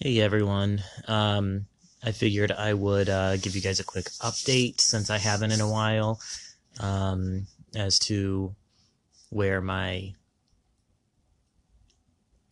Hey 0.00 0.20
everyone. 0.20 0.82
Um, 1.06 1.66
I 2.02 2.10
figured 2.12 2.50
I 2.50 2.74
would 2.74 3.08
uh, 3.08 3.36
give 3.36 3.54
you 3.54 3.60
guys 3.60 3.78
a 3.78 3.84
quick 3.84 4.06
update 4.20 4.80
since 4.80 5.10
I 5.10 5.18
haven't 5.18 5.52
in 5.52 5.60
a 5.60 5.70
while 5.70 6.20
um, 6.80 7.46
as 7.76 8.00
to 8.00 8.54
where 9.30 9.60
my 9.60 10.14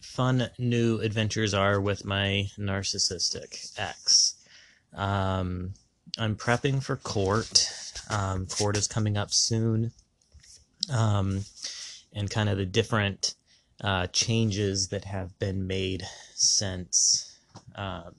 fun 0.01 0.51
new 0.59 1.01
adventures 1.01 1.53
are 1.53 1.81
with 1.81 2.05
my 2.05 2.47
narcissistic 2.57 3.73
ex. 3.77 4.37
Um, 4.95 5.75
I'm 6.19 6.37
prepping 6.37 6.83
for 6.83 6.97
court. 6.97 7.69
Um, 8.11 8.47
court 8.47 8.77
is 8.77 8.87
coming 8.87 9.17
up 9.17 9.33
soon. 9.33 9.91
Um, 10.93 11.45
and 12.13 12.31
kind 12.31 12.49
of 12.49 12.59
the 12.59 12.67
different 12.67 13.35
uh, 13.83 14.07
changes 14.09 14.89
that 14.89 15.05
have 15.07 15.39
been 15.39 15.67
made 15.67 16.05
since, 16.35 17.30
um, 17.75 18.15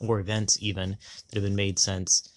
or 0.00 0.20
events 0.20 0.58
even 0.60 0.96
that 1.28 1.34
have 1.34 1.44
been 1.44 1.56
made 1.56 1.78
since 1.78 2.28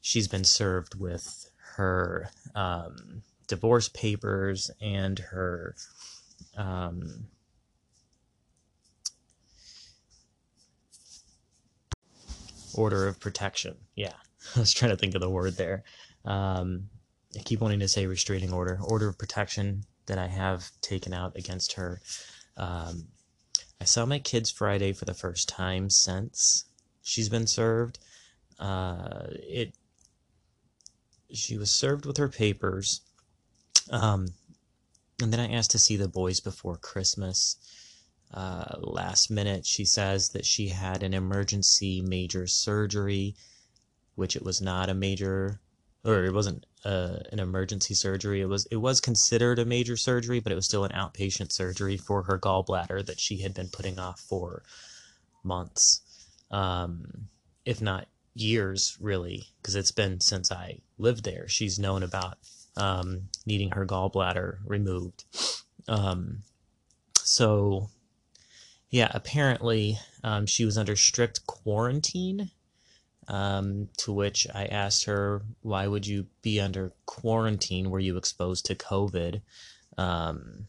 she's 0.00 0.28
been 0.28 0.44
served 0.44 0.94
with 1.00 1.50
her 1.76 2.30
um, 2.54 3.22
divorce 3.48 3.88
papers 3.88 4.70
and 4.80 5.18
her 5.18 5.74
um, 6.56 7.26
order 12.74 13.08
of 13.08 13.18
protection. 13.20 13.76
Yeah, 13.94 14.12
I 14.56 14.60
was 14.60 14.72
trying 14.72 14.90
to 14.90 14.96
think 14.96 15.14
of 15.14 15.20
the 15.20 15.30
word 15.30 15.56
there. 15.56 15.84
Um, 16.24 16.88
I 17.36 17.40
keep 17.40 17.60
wanting 17.60 17.80
to 17.80 17.88
say 17.88 18.06
restraining 18.06 18.52
order, 18.52 18.78
order 18.82 19.08
of 19.08 19.18
protection 19.18 19.84
that 20.06 20.18
I 20.18 20.26
have 20.26 20.70
taken 20.80 21.12
out 21.12 21.36
against 21.36 21.72
her. 21.72 22.00
Um, 22.56 23.08
I 23.80 23.84
saw 23.84 24.06
my 24.06 24.18
kids 24.18 24.50
Friday 24.50 24.92
for 24.92 25.04
the 25.04 25.14
first 25.14 25.48
time 25.48 25.90
since 25.90 26.64
she's 27.02 27.28
been 27.28 27.46
served. 27.46 27.98
Uh, 28.58 29.26
it 29.30 29.74
she 31.32 31.58
was 31.58 31.70
served 31.70 32.06
with 32.06 32.16
her 32.16 32.28
papers, 32.28 33.00
um, 33.90 34.28
and 35.20 35.32
then 35.32 35.40
I 35.40 35.52
asked 35.52 35.72
to 35.72 35.78
see 35.78 35.96
the 35.96 36.08
boys 36.08 36.40
before 36.40 36.76
Christmas. 36.76 37.56
Uh, 38.32 38.76
last 38.78 39.30
minute, 39.30 39.66
she 39.66 39.84
says 39.84 40.30
that 40.30 40.46
she 40.46 40.68
had 40.68 41.02
an 41.02 41.14
emergency 41.14 42.00
major 42.00 42.46
surgery, 42.46 43.36
which 44.14 44.36
it 44.36 44.44
was 44.44 44.60
not 44.60 44.88
a 44.88 44.94
major, 44.94 45.60
or 46.04 46.24
it 46.24 46.32
wasn't 46.34 46.66
uh, 46.84 47.18
an 47.32 47.38
emergency 47.38 47.94
surgery. 47.94 48.40
It 48.40 48.48
was 48.48 48.66
it 48.70 48.76
was 48.76 49.00
considered 49.00 49.58
a 49.58 49.64
major 49.64 49.96
surgery, 49.96 50.40
but 50.40 50.52
it 50.52 50.56
was 50.56 50.66
still 50.66 50.84
an 50.84 50.92
outpatient 50.92 51.52
surgery 51.52 51.96
for 51.96 52.24
her 52.24 52.38
gallbladder 52.38 53.04
that 53.06 53.20
she 53.20 53.38
had 53.38 53.54
been 53.54 53.68
putting 53.68 53.98
off 53.98 54.20
for 54.20 54.62
months, 55.42 56.02
um, 56.50 57.28
if 57.64 57.80
not 57.80 58.08
years, 58.34 58.96
really, 59.00 59.48
because 59.60 59.74
it's 59.74 59.92
been 59.92 60.20
since 60.20 60.50
I 60.52 60.80
lived 60.98 61.24
there. 61.24 61.48
She's 61.48 61.78
known 61.78 62.02
about 62.02 62.38
um, 62.76 63.28
needing 63.46 63.70
her 63.70 63.86
gallbladder 63.86 64.58
removed. 64.64 65.24
Um, 65.88 66.42
so, 67.18 67.88
yeah, 68.90 69.10
apparently 69.14 69.98
um, 70.22 70.46
she 70.46 70.64
was 70.64 70.76
under 70.76 70.96
strict 70.96 71.46
quarantine 71.46 72.50
um, 73.28 73.88
to 73.98 74.12
which 74.12 74.46
I 74.54 74.66
asked 74.66 75.04
her, 75.04 75.42
why 75.62 75.86
would 75.86 76.06
you 76.06 76.26
be 76.42 76.60
under 76.60 76.92
quarantine? 77.06 77.90
Were 77.90 78.00
you 78.00 78.16
exposed 78.16 78.66
to 78.66 78.74
COVID? 78.74 79.40
Um, 79.96 80.66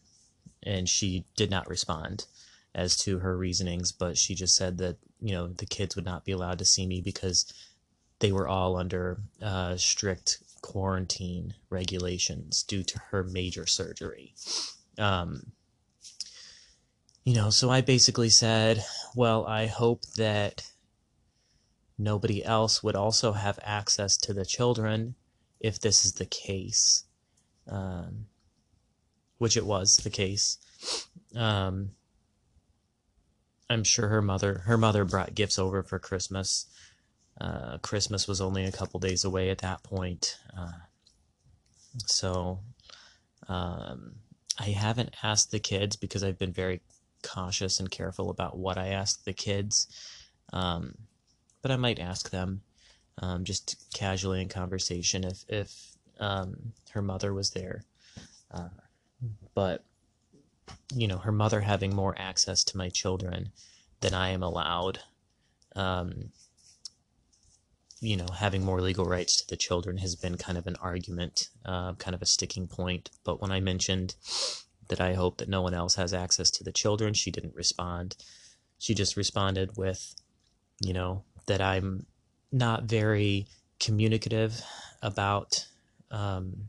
and 0.62 0.88
she 0.88 1.24
did 1.36 1.50
not 1.50 1.68
respond 1.68 2.26
as 2.74 2.96
to 2.98 3.20
her 3.20 3.36
reasonings, 3.36 3.92
but 3.92 4.18
she 4.18 4.34
just 4.34 4.56
said 4.56 4.78
that, 4.78 4.96
you 5.20 5.32
know, 5.32 5.48
the 5.48 5.66
kids 5.66 5.96
would 5.96 6.04
not 6.04 6.24
be 6.24 6.32
allowed 6.32 6.58
to 6.58 6.64
see 6.64 6.86
me 6.86 7.00
because 7.00 7.52
they 8.18 8.32
were 8.32 8.48
all 8.48 8.76
under 8.76 9.18
uh, 9.42 9.76
strict 9.76 10.38
quarantine 10.62 11.54
regulations 11.70 12.62
due 12.62 12.82
to 12.82 12.98
her 13.10 13.22
major 13.22 13.66
surgery. 13.66 14.34
Um, 14.98 15.52
you 17.24 17.34
know, 17.34 17.50
so 17.50 17.70
I 17.70 17.80
basically 17.80 18.28
said, 18.28 18.84
well, 19.14 19.46
I 19.46 19.66
hope 19.66 20.02
that 20.16 20.62
nobody 21.98 22.44
else 22.44 22.82
would 22.82 22.96
also 22.96 23.32
have 23.32 23.58
access 23.62 24.16
to 24.18 24.32
the 24.32 24.44
children 24.44 25.14
if 25.60 25.80
this 25.80 26.04
is 26.04 26.12
the 26.12 26.26
case, 26.26 27.04
um, 27.68 28.26
which 29.38 29.56
it 29.56 29.64
was 29.66 29.96
the 29.98 30.10
case. 30.10 30.58
Um, 31.34 31.90
I'm 33.68 33.84
sure 33.84 34.08
her 34.08 34.22
mother 34.22 34.62
her 34.66 34.78
mother 34.78 35.04
brought 35.04 35.34
gifts 35.34 35.58
over 35.58 35.82
for 35.82 35.98
Christmas. 35.98 36.66
Uh, 37.40 37.78
Christmas 37.78 38.28
was 38.28 38.40
only 38.40 38.64
a 38.64 38.72
couple 38.72 39.00
days 39.00 39.24
away 39.24 39.50
at 39.50 39.58
that 39.58 39.82
point, 39.82 40.38
uh, 40.56 40.70
so 42.06 42.60
um, 43.48 44.16
I 44.58 44.70
haven't 44.70 45.14
asked 45.22 45.50
the 45.50 45.58
kids 45.58 45.96
because 45.96 46.24
I've 46.24 46.38
been 46.38 46.52
very 46.52 46.80
cautious 47.22 47.80
and 47.80 47.90
careful 47.90 48.30
about 48.30 48.56
what 48.56 48.78
I 48.78 48.88
ask 48.88 49.24
the 49.24 49.32
kids. 49.32 49.88
Um, 50.52 50.94
but 51.66 51.72
I 51.72 51.78
might 51.78 51.98
ask 51.98 52.30
them 52.30 52.60
um, 53.18 53.42
just 53.42 53.92
casually 53.92 54.40
in 54.40 54.48
conversation 54.48 55.24
if 55.24 55.44
if 55.48 55.96
um, 56.20 56.74
her 56.92 57.02
mother 57.02 57.34
was 57.34 57.50
there. 57.50 57.82
Uh, 58.52 58.68
but 59.52 59.84
you 60.94 61.08
know, 61.08 61.18
her 61.18 61.32
mother 61.32 61.62
having 61.62 61.92
more 61.92 62.14
access 62.16 62.62
to 62.62 62.76
my 62.76 62.88
children 62.88 63.50
than 64.00 64.14
I 64.14 64.28
am 64.28 64.44
allowed. 64.44 65.00
Um, 65.74 66.30
you 68.00 68.16
know, 68.16 68.28
having 68.32 68.64
more 68.64 68.80
legal 68.80 69.04
rights 69.04 69.34
to 69.38 69.48
the 69.48 69.56
children 69.56 69.96
has 69.96 70.14
been 70.14 70.36
kind 70.36 70.56
of 70.56 70.68
an 70.68 70.76
argument, 70.80 71.48
uh, 71.64 71.94
kind 71.94 72.14
of 72.14 72.22
a 72.22 72.26
sticking 72.26 72.68
point. 72.68 73.10
But 73.24 73.42
when 73.42 73.50
I 73.50 73.58
mentioned 73.58 74.14
that 74.86 75.00
I 75.00 75.14
hope 75.14 75.38
that 75.38 75.48
no 75.48 75.62
one 75.62 75.74
else 75.74 75.96
has 75.96 76.14
access 76.14 76.48
to 76.52 76.62
the 76.62 76.70
children, 76.70 77.12
she 77.12 77.32
didn't 77.32 77.56
respond. 77.56 78.14
She 78.78 78.94
just 78.94 79.16
responded 79.16 79.76
with, 79.76 80.14
you 80.80 80.92
know, 80.92 81.24
that 81.46 81.60
I'm 81.60 82.06
not 82.52 82.84
very 82.84 83.46
communicative 83.80 84.62
about 85.02 85.66
um, 86.10 86.68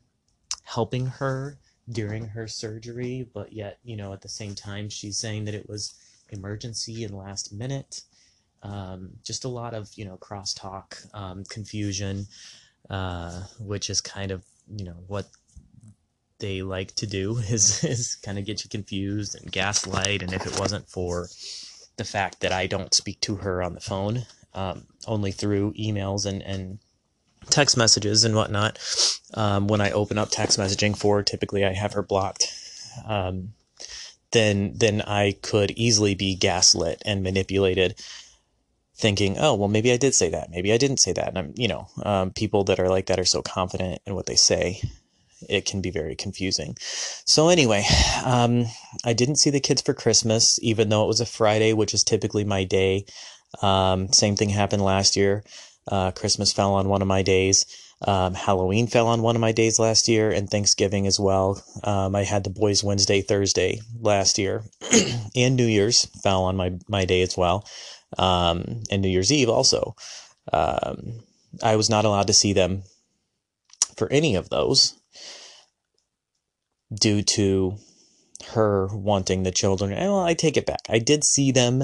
helping 0.63 1.07
her 1.07 1.57
during 1.89 2.27
her 2.27 2.47
surgery, 2.47 3.27
but 3.33 3.53
yet, 3.53 3.79
you 3.83 3.95
know, 3.95 4.13
at 4.13 4.21
the 4.21 4.29
same 4.29 4.55
time, 4.55 4.89
she's 4.89 5.17
saying 5.17 5.45
that 5.45 5.53
it 5.53 5.69
was 5.69 5.93
emergency 6.29 7.03
and 7.03 7.15
last 7.15 7.53
minute. 7.53 8.01
Um, 8.63 9.11
just 9.23 9.45
a 9.45 9.49
lot 9.49 9.73
of, 9.73 9.89
you 9.95 10.03
know, 10.03 10.17
crosstalk, 10.17 11.05
um, 11.13 11.43
confusion, 11.45 12.27
uh, 12.89 13.43
which 13.59 13.89
is 13.89 14.01
kind 14.01 14.31
of, 14.31 14.43
you 14.75 14.83
know, 14.83 14.97
what 15.07 15.27
they 16.39 16.61
like 16.61 16.93
to 16.95 17.07
do 17.07 17.37
is, 17.49 17.83
is 17.83 18.15
kind 18.15 18.37
of 18.37 18.45
get 18.45 18.63
you 18.63 18.69
confused 18.69 19.35
and 19.41 19.51
gaslight. 19.51 20.21
And 20.21 20.33
if 20.33 20.45
it 20.45 20.59
wasn't 20.59 20.89
for 20.89 21.29
the 21.95 22.03
fact 22.03 22.41
that 22.41 22.51
I 22.51 22.67
don't 22.67 22.93
speak 22.93 23.21
to 23.21 23.35
her 23.35 23.63
on 23.63 23.73
the 23.73 23.79
phone, 23.79 24.25
um, 24.57 24.87
only 25.05 25.31
through 25.31 25.73
emails 25.73 26.25
and, 26.25 26.41
and 26.41 26.79
text 27.49 27.77
messages 27.77 28.23
and 28.23 28.35
whatnot. 28.35 28.79
Um, 29.35 29.67
when 29.67 29.81
I 29.81 29.91
open 29.91 30.17
up 30.17 30.29
text 30.31 30.57
messaging 30.57 30.97
for, 30.97 31.17
her, 31.17 31.23
typically 31.23 31.63
I 31.63 31.73
have 31.73 31.93
her 31.93 32.01
blocked. 32.01 32.51
Um, 33.05 33.53
then 34.31 34.73
then 34.75 35.01
I 35.03 35.37
could 35.41 35.71
easily 35.71 36.15
be 36.15 36.35
gaslit 36.35 37.01
and 37.05 37.23
manipulated, 37.23 37.95
thinking, 38.95 39.37
oh 39.37 39.53
well, 39.55 39.69
maybe 39.69 39.91
I 39.91 39.97
did 39.97 40.15
say 40.15 40.29
that, 40.29 40.49
maybe 40.49 40.73
I 40.73 40.77
didn't 40.77 40.99
say 40.99 41.13
that. 41.13 41.29
And 41.29 41.37
I'm, 41.37 41.53
you 41.55 41.67
know, 41.67 41.87
um, 42.03 42.31
people 42.31 42.63
that 42.65 42.79
are 42.79 42.89
like 42.89 43.05
that 43.05 43.19
are 43.19 43.25
so 43.25 43.41
confident 43.41 44.01
in 44.05 44.15
what 44.15 44.25
they 44.25 44.35
say, 44.35 44.81
it 45.47 45.65
can 45.65 45.81
be 45.81 45.91
very 45.91 46.15
confusing. 46.15 46.75
So 46.79 47.49
anyway, 47.49 47.85
um, 48.25 48.65
I 49.05 49.13
didn't 49.13 49.35
see 49.37 49.51
the 49.51 49.59
kids 49.59 49.81
for 49.83 49.93
Christmas, 49.93 50.59
even 50.63 50.89
though 50.89 51.03
it 51.03 51.07
was 51.07 51.21
a 51.21 51.25
Friday, 51.25 51.73
which 51.73 51.93
is 51.93 52.03
typically 52.03 52.43
my 52.43 52.63
day. 52.63 53.05
Um, 53.61 54.11
same 54.11 54.35
thing 54.35 54.49
happened 54.49 54.83
last 54.83 55.15
year. 55.15 55.43
Uh, 55.89 56.11
Christmas 56.11 56.51
fell 56.51 56.73
on 56.73 56.89
one 56.89 57.01
of 57.01 57.07
my 57.07 57.21
days. 57.21 57.65
Um, 58.05 58.35
Halloween 58.35 58.87
fell 58.87 59.07
on 59.07 59.21
one 59.21 59.35
of 59.35 59.41
my 59.41 59.51
days 59.51 59.79
last 59.79 60.07
year, 60.07 60.29
and 60.29 60.49
Thanksgiving 60.49 61.07
as 61.07 61.19
well. 61.19 61.63
Um, 61.83 62.15
I 62.15 62.23
had 62.23 62.43
the 62.43 62.51
boys 62.51 62.83
Wednesday, 62.83 63.21
Thursday 63.21 63.81
last 63.99 64.37
year, 64.37 64.63
and 65.35 65.55
New 65.55 65.65
Year's 65.65 66.05
fell 66.21 66.43
on 66.43 66.55
my 66.55 66.73
my 66.87 67.05
day 67.05 67.21
as 67.21 67.35
well, 67.35 67.67
um, 68.19 68.83
and 68.91 69.01
New 69.01 69.09
Year's 69.09 69.31
Eve 69.31 69.49
also. 69.49 69.95
Um, 70.53 71.21
I 71.63 71.75
was 71.75 71.89
not 71.89 72.05
allowed 72.05 72.27
to 72.27 72.33
see 72.33 72.53
them 72.53 72.83
for 73.95 74.11
any 74.11 74.35
of 74.35 74.49
those 74.49 74.93
due 76.93 77.23
to 77.23 77.77
her 78.51 78.87
wanting 78.93 79.43
the 79.43 79.51
children. 79.51 79.91
well, 79.91 80.19
I 80.19 80.35
take 80.35 80.55
it 80.55 80.67
back. 80.67 80.81
I 80.87 80.99
did 80.99 81.23
see 81.23 81.51
them 81.51 81.83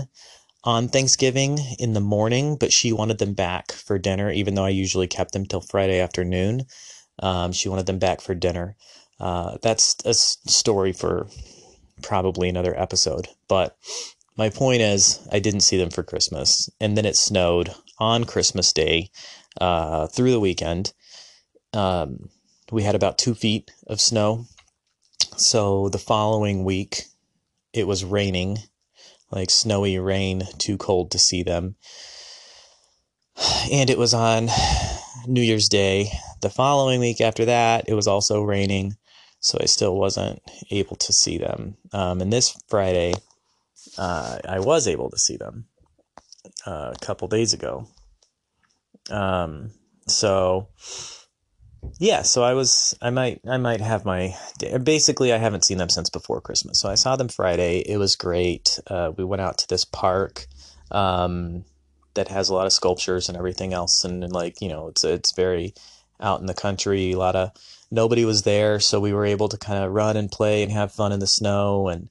on 0.63 0.87
Thanksgiving 0.87 1.59
in 1.79 1.93
the 1.93 1.99
morning, 1.99 2.55
but 2.55 2.71
she 2.71 2.93
wanted 2.93 3.17
them 3.17 3.33
back 3.33 3.71
for 3.71 3.99
dinner, 3.99 4.31
even 4.31 4.55
though 4.55 4.65
I 4.65 4.69
usually 4.69 5.07
kept 5.07 5.33
them 5.33 5.45
till 5.45 5.61
Friday 5.61 5.99
afternoon. 5.99 6.63
Um, 7.19 7.51
she 7.51 7.69
wanted 7.69 7.85
them 7.85 7.99
back 7.99 8.21
for 8.21 8.33
dinner. 8.33 8.75
Uh, 9.19 9.57
that's 9.61 9.95
a 10.05 10.13
story 10.13 10.93
for 10.93 11.27
probably 12.01 12.49
another 12.49 12.77
episode. 12.79 13.27
But 13.47 13.77
my 14.37 14.49
point 14.49 14.81
is, 14.81 15.25
I 15.31 15.39
didn't 15.39 15.61
see 15.61 15.77
them 15.77 15.89
for 15.89 16.03
Christmas, 16.03 16.69
and 16.79 16.97
then 16.97 17.05
it 17.05 17.15
snowed 17.15 17.73
on 17.99 18.23
Christmas 18.23 18.73
Day 18.73 19.09
uh, 19.59 20.07
through 20.07 20.31
the 20.31 20.39
weekend. 20.39 20.93
Um, 21.73 22.29
we 22.71 22.83
had 22.83 22.95
about 22.95 23.17
two 23.17 23.35
feet 23.35 23.71
of 23.87 24.01
snow. 24.01 24.45
So 25.37 25.89
the 25.89 25.99
following 25.99 26.63
week, 26.63 27.03
it 27.73 27.87
was 27.87 28.03
raining, 28.03 28.57
like 29.33 29.49
snowy 29.49 29.97
rain, 29.97 30.43
too 30.57 30.77
cold 30.77 31.11
to 31.11 31.19
see 31.19 31.43
them. 31.43 31.75
And 33.71 33.89
it 33.89 33.97
was 33.97 34.13
on 34.13 34.49
New 35.27 35.41
Year's 35.41 35.67
Day. 35.67 36.11
The 36.41 36.49
following 36.49 36.99
week 36.99 37.19
after 37.19 37.45
that, 37.45 37.85
it 37.87 37.95
was 37.95 38.07
also 38.07 38.43
raining, 38.43 38.95
so 39.39 39.57
I 39.59 39.65
still 39.65 39.95
wasn't 39.97 40.39
able 40.69 40.95
to 40.97 41.11
see 41.11 41.37
them. 41.37 41.77
Um, 41.91 42.21
and 42.21 42.31
this 42.31 42.55
Friday, 42.67 43.13
uh, 43.97 44.37
I 44.47 44.59
was 44.59 44.87
able 44.87 45.09
to 45.09 45.17
see 45.17 45.37
them 45.37 45.65
uh, 46.67 46.93
a 46.93 47.05
couple 47.05 47.27
days 47.27 47.53
ago. 47.53 47.87
Um, 49.09 49.71
so 50.07 50.67
yeah, 51.99 52.21
so 52.21 52.43
I 52.43 52.53
was 52.53 52.97
I 53.01 53.09
might 53.09 53.41
I 53.47 53.57
might 53.57 53.81
have 53.81 54.05
my 54.05 54.35
basically 54.83 55.33
I 55.33 55.37
haven't 55.37 55.65
seen 55.65 55.77
them 55.77 55.89
since 55.89 56.09
before 56.09 56.41
Christmas. 56.41 56.79
So 56.79 56.89
I 56.89 56.95
saw 56.95 57.15
them 57.15 57.29
Friday. 57.29 57.79
It 57.79 57.97
was 57.97 58.15
great. 58.15 58.79
Uh, 58.87 59.11
we 59.15 59.23
went 59.23 59.41
out 59.41 59.57
to 59.59 59.67
this 59.67 59.85
park 59.85 60.47
um, 60.91 61.65
that 62.13 62.27
has 62.29 62.49
a 62.49 62.53
lot 62.53 62.65
of 62.65 62.73
sculptures 62.73 63.29
and 63.29 63.37
everything 63.37 63.73
else, 63.73 64.03
and, 64.03 64.23
and 64.23 64.33
like 64.33 64.61
you 64.61 64.69
know 64.69 64.87
it's 64.87 65.03
it's 65.03 65.33
very 65.35 65.73
out 66.19 66.39
in 66.39 66.45
the 66.45 66.53
country. 66.53 67.11
A 67.11 67.17
lot 67.17 67.35
of 67.35 67.51
nobody 67.91 68.25
was 68.25 68.43
there, 68.43 68.79
so 68.79 68.99
we 68.99 69.13
were 69.13 69.25
able 69.25 69.49
to 69.49 69.57
kind 69.57 69.83
of 69.83 69.91
run 69.91 70.17
and 70.17 70.31
play 70.31 70.63
and 70.63 70.71
have 70.71 70.91
fun 70.91 71.11
in 71.11 71.19
the 71.19 71.27
snow 71.27 71.87
and 71.87 72.09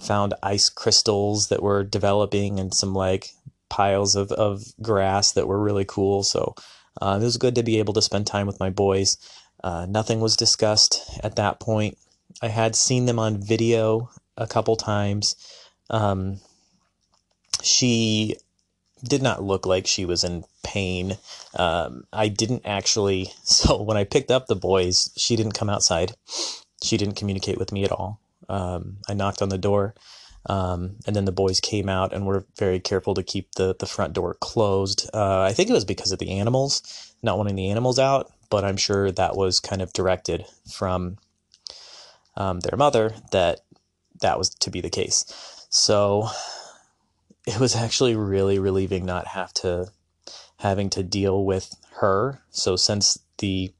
found 0.00 0.34
ice 0.42 0.68
crystals 0.68 1.48
that 1.48 1.62
were 1.62 1.84
developing 1.84 2.58
and 2.58 2.74
some 2.74 2.94
like 2.94 3.30
piles 3.68 4.16
of, 4.16 4.32
of 4.32 4.62
grass 4.82 5.32
that 5.32 5.46
were 5.46 5.60
really 5.62 5.84
cool. 5.84 6.22
So 6.22 6.54
uh, 7.00 7.18
it 7.20 7.24
was 7.24 7.36
good 7.36 7.54
to 7.54 7.62
be 7.62 7.78
able 7.78 7.94
to 7.94 8.02
spend 8.02 8.26
time 8.26 8.46
with 8.46 8.60
my 8.60 8.70
boys. 8.70 9.16
Uh, 9.62 9.86
nothing 9.88 10.20
was 10.20 10.36
discussed 10.36 11.18
at 11.22 11.36
that 11.36 11.60
point. 11.60 11.98
I 12.42 12.48
had 12.48 12.74
seen 12.74 13.06
them 13.06 13.18
on 13.18 13.42
video 13.42 14.10
a 14.36 14.46
couple 14.46 14.76
times. 14.76 15.36
Um, 15.90 16.40
she 17.62 18.36
did 19.04 19.22
not 19.22 19.42
look 19.42 19.66
like 19.66 19.86
she 19.86 20.04
was 20.04 20.24
in 20.24 20.44
pain. 20.62 21.18
Um, 21.54 22.04
I 22.12 22.28
didn't 22.28 22.62
actually, 22.64 23.32
so 23.42 23.82
when 23.82 23.96
I 23.96 24.04
picked 24.04 24.30
up 24.30 24.46
the 24.46 24.56
boys, 24.56 25.10
she 25.16 25.36
didn't 25.36 25.52
come 25.52 25.70
outside. 25.70 26.12
She 26.82 26.96
didn't 26.96 27.16
communicate 27.16 27.58
with 27.58 27.72
me 27.72 27.84
at 27.84 27.92
all. 27.92 28.20
Um, 28.48 28.98
I 29.08 29.14
knocked 29.14 29.42
on 29.42 29.48
the 29.48 29.58
door. 29.58 29.94
Um, 30.46 30.96
and 31.06 31.14
then 31.14 31.26
the 31.26 31.32
boys 31.32 31.60
came 31.60 31.88
out 31.88 32.12
and 32.12 32.26
were 32.26 32.46
very 32.58 32.80
careful 32.80 33.14
to 33.14 33.22
keep 33.22 33.52
the, 33.56 33.76
the 33.78 33.86
front 33.86 34.14
door 34.14 34.34
closed. 34.40 35.08
Uh, 35.12 35.42
I 35.42 35.52
think 35.52 35.68
it 35.68 35.74
was 35.74 35.84
because 35.84 36.12
of 36.12 36.18
the 36.18 36.30
animals, 36.38 37.14
not 37.22 37.36
wanting 37.36 37.56
the 37.56 37.70
animals 37.70 37.98
out, 37.98 38.32
but 38.48 38.64
I'm 38.64 38.76
sure 38.78 39.12
that 39.12 39.36
was 39.36 39.60
kind 39.60 39.82
of 39.82 39.92
directed 39.92 40.46
from 40.70 41.18
um, 42.36 42.60
their 42.60 42.76
mother 42.76 43.14
that 43.32 43.60
that 44.20 44.38
was 44.38 44.50
to 44.50 44.70
be 44.70 44.80
the 44.80 44.90
case. 44.90 45.24
So 45.70 46.28
it 47.46 47.58
was 47.58 47.76
actually 47.76 48.16
really 48.16 48.58
relieving 48.58 49.04
not 49.04 49.26
have 49.28 49.52
to 49.54 49.88
having 50.58 50.90
to 50.90 51.02
deal 51.02 51.44
with 51.44 51.74
her. 52.00 52.42
So 52.50 52.76
since 52.76 53.18
the 53.38 53.72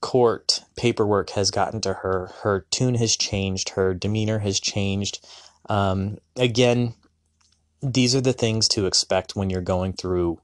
court 0.00 0.62
paperwork 0.76 1.30
has 1.30 1.50
gotten 1.50 1.80
to 1.82 1.94
her, 1.94 2.32
her 2.42 2.66
tune 2.70 2.94
has 2.94 3.16
changed, 3.16 3.70
her 3.70 3.92
demeanor 3.92 4.38
has 4.38 4.60
changed. 4.60 5.24
Um, 5.68 6.18
again, 6.36 6.94
these 7.82 8.14
are 8.14 8.20
the 8.20 8.32
things 8.32 8.68
to 8.68 8.86
expect 8.86 9.36
when 9.36 9.50
you're 9.50 9.60
going 9.60 9.92
through 9.92 10.40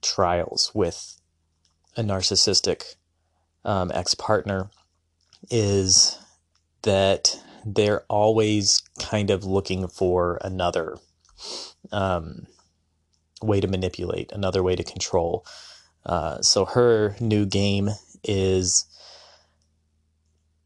trials 0.00 0.70
with 0.74 1.20
a 1.96 2.02
narcissistic 2.02 2.96
um, 3.64 3.92
ex 3.94 4.14
partner 4.14 4.70
is 5.50 6.18
that 6.82 7.38
they're 7.64 8.02
always 8.08 8.82
kind 8.98 9.30
of 9.30 9.44
looking 9.44 9.86
for 9.88 10.38
another 10.42 10.96
um, 11.92 12.46
way 13.40 13.60
to 13.60 13.68
manipulate, 13.68 14.32
another 14.32 14.62
way 14.62 14.74
to 14.74 14.82
control. 14.82 15.44
Uh, 16.04 16.40
so 16.40 16.64
her 16.64 17.16
new 17.20 17.46
game 17.46 17.90
is 18.24 18.86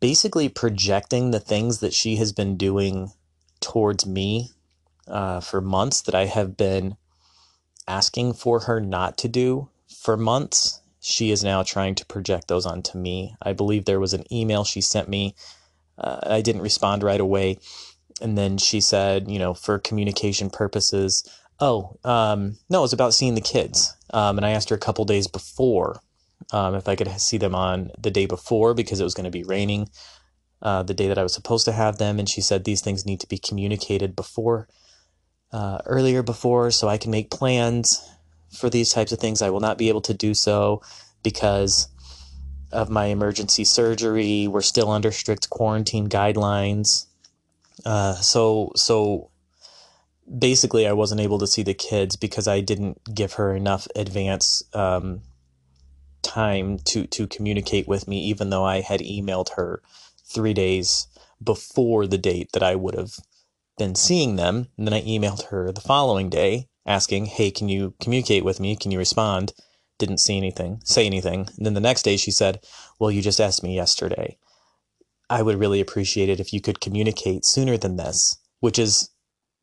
basically 0.00 0.48
projecting 0.48 1.30
the 1.30 1.40
things 1.40 1.80
that 1.80 1.92
she 1.92 2.16
has 2.16 2.32
been 2.32 2.56
doing 2.56 3.10
towards 3.66 4.06
me 4.06 4.50
uh, 5.08 5.40
for 5.40 5.60
months 5.60 6.00
that 6.02 6.14
I 6.14 6.26
have 6.26 6.56
been 6.56 6.96
asking 7.88 8.34
for 8.34 8.60
her 8.60 8.80
not 8.80 9.18
to 9.18 9.28
do 9.28 9.68
for 9.88 10.16
months. 10.16 10.80
She 11.00 11.32
is 11.32 11.42
now 11.42 11.64
trying 11.64 11.96
to 11.96 12.06
project 12.06 12.46
those 12.46 12.64
onto 12.64 12.96
me. 12.96 13.34
I 13.42 13.52
believe 13.52 13.84
there 13.84 13.98
was 13.98 14.14
an 14.14 14.22
email 14.32 14.62
she 14.62 14.80
sent 14.80 15.08
me. 15.08 15.34
Uh, 15.98 16.20
I 16.22 16.42
didn't 16.42 16.62
respond 16.62 17.02
right 17.02 17.20
away. 17.20 17.58
And 18.20 18.38
then 18.38 18.56
she 18.56 18.80
said, 18.80 19.28
you 19.28 19.40
know, 19.40 19.52
for 19.52 19.80
communication 19.80 20.48
purposes, 20.48 21.28
oh, 21.58 21.98
um, 22.04 22.58
no, 22.70 22.78
it 22.78 22.82
was 22.82 22.92
about 22.92 23.14
seeing 23.14 23.34
the 23.34 23.40
kids. 23.40 23.96
Um, 24.14 24.38
and 24.38 24.46
I 24.46 24.50
asked 24.50 24.70
her 24.70 24.76
a 24.76 24.86
couple 24.86 25.04
days 25.04 25.26
before 25.26 26.00
um, 26.52 26.76
if 26.76 26.86
I 26.86 26.94
could 26.94 27.10
see 27.20 27.36
them 27.36 27.54
on 27.54 27.90
the 27.98 28.12
day 28.12 28.26
before 28.26 28.74
because 28.74 29.00
it 29.00 29.04
was 29.04 29.14
going 29.14 29.24
to 29.24 29.30
be 29.30 29.42
raining 29.42 29.88
uh, 30.62 30.82
the 30.82 30.94
day 30.94 31.08
that 31.08 31.18
I 31.18 31.22
was 31.22 31.34
supposed 31.34 31.64
to 31.66 31.72
have 31.72 31.98
them, 31.98 32.18
and 32.18 32.28
she 32.28 32.40
said 32.40 32.64
these 32.64 32.80
things 32.80 33.06
need 33.06 33.20
to 33.20 33.28
be 33.28 33.38
communicated 33.38 34.16
before, 34.16 34.68
uh, 35.52 35.78
earlier 35.86 36.22
before, 36.22 36.70
so 36.70 36.88
I 36.88 36.98
can 36.98 37.10
make 37.10 37.30
plans 37.30 38.02
for 38.56 38.70
these 38.70 38.92
types 38.92 39.12
of 39.12 39.18
things. 39.18 39.42
I 39.42 39.50
will 39.50 39.60
not 39.60 39.78
be 39.78 39.88
able 39.88 40.00
to 40.02 40.14
do 40.14 40.34
so 40.34 40.82
because 41.22 41.88
of 42.72 42.90
my 42.90 43.06
emergency 43.06 43.64
surgery. 43.64 44.48
We're 44.48 44.62
still 44.62 44.90
under 44.90 45.12
strict 45.12 45.50
quarantine 45.50 46.08
guidelines. 46.08 47.06
Uh, 47.84 48.14
so 48.14 48.72
so 48.74 49.30
basically, 50.38 50.86
I 50.86 50.92
wasn't 50.92 51.20
able 51.20 51.38
to 51.38 51.46
see 51.46 51.62
the 51.62 51.74
kids 51.74 52.16
because 52.16 52.48
I 52.48 52.60
didn't 52.60 53.14
give 53.14 53.34
her 53.34 53.54
enough 53.54 53.86
advance 53.94 54.62
um, 54.72 55.22
time 56.22 56.78
to 56.86 57.06
to 57.06 57.26
communicate 57.26 57.86
with 57.86 58.08
me, 58.08 58.24
even 58.24 58.50
though 58.50 58.64
I 58.64 58.80
had 58.80 59.00
emailed 59.00 59.54
her 59.56 59.82
three 60.32 60.54
days 60.54 61.06
before 61.42 62.06
the 62.06 62.18
date 62.18 62.50
that 62.52 62.62
I 62.62 62.74
would 62.74 62.94
have 62.94 63.14
been 63.78 63.94
seeing 63.94 64.36
them. 64.36 64.68
And 64.76 64.86
then 64.86 64.94
I 64.94 65.02
emailed 65.02 65.48
her 65.48 65.72
the 65.72 65.80
following 65.80 66.30
day 66.30 66.68
asking, 66.86 67.26
Hey, 67.26 67.50
can 67.50 67.68
you 67.68 67.94
communicate 68.00 68.44
with 68.44 68.60
me? 68.60 68.76
Can 68.76 68.90
you 68.90 68.98
respond? 68.98 69.52
Didn't 69.98 70.18
see 70.18 70.36
anything, 70.36 70.80
say 70.84 71.06
anything. 71.06 71.48
And 71.56 71.66
then 71.66 71.74
the 71.74 71.80
next 71.80 72.02
day 72.02 72.16
she 72.16 72.30
said, 72.30 72.60
Well, 72.98 73.10
you 73.10 73.22
just 73.22 73.40
asked 73.40 73.62
me 73.62 73.74
yesterday. 73.74 74.38
I 75.28 75.42
would 75.42 75.58
really 75.58 75.80
appreciate 75.80 76.28
it 76.28 76.40
if 76.40 76.52
you 76.52 76.60
could 76.60 76.80
communicate 76.80 77.44
sooner 77.44 77.76
than 77.76 77.96
this, 77.96 78.38
which 78.60 78.76
has 78.76 79.10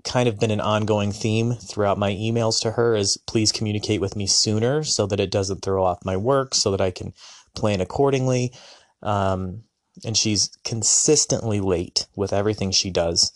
kind 0.03 0.27
of 0.27 0.39
been 0.39 0.51
an 0.51 0.59
ongoing 0.59 1.11
theme 1.11 1.53
throughout 1.53 1.97
my 1.97 2.11
emails 2.11 2.61
to 2.61 2.71
her 2.71 2.93
is 2.93 3.17
please 3.25 3.51
communicate 3.51 4.01
with 4.01 4.17
me 4.17 4.27
sooner 4.27 4.83
so 4.83 5.05
that 5.07 5.19
it 5.19 5.31
doesn't 5.31 5.61
throw 5.61 5.83
off 5.83 6.03
my 6.03 6.17
work, 6.17 6.53
so 6.53 6.71
that 6.71 6.81
I 6.81 6.91
can 6.91 7.13
plan 7.55 7.79
accordingly. 7.79 8.53
Um, 9.01 9.63
and 10.03 10.17
she's 10.17 10.49
consistently 10.63 11.59
late 11.59 12.07
with 12.15 12.33
everything 12.33 12.71
she 12.71 12.89
does 12.89 13.31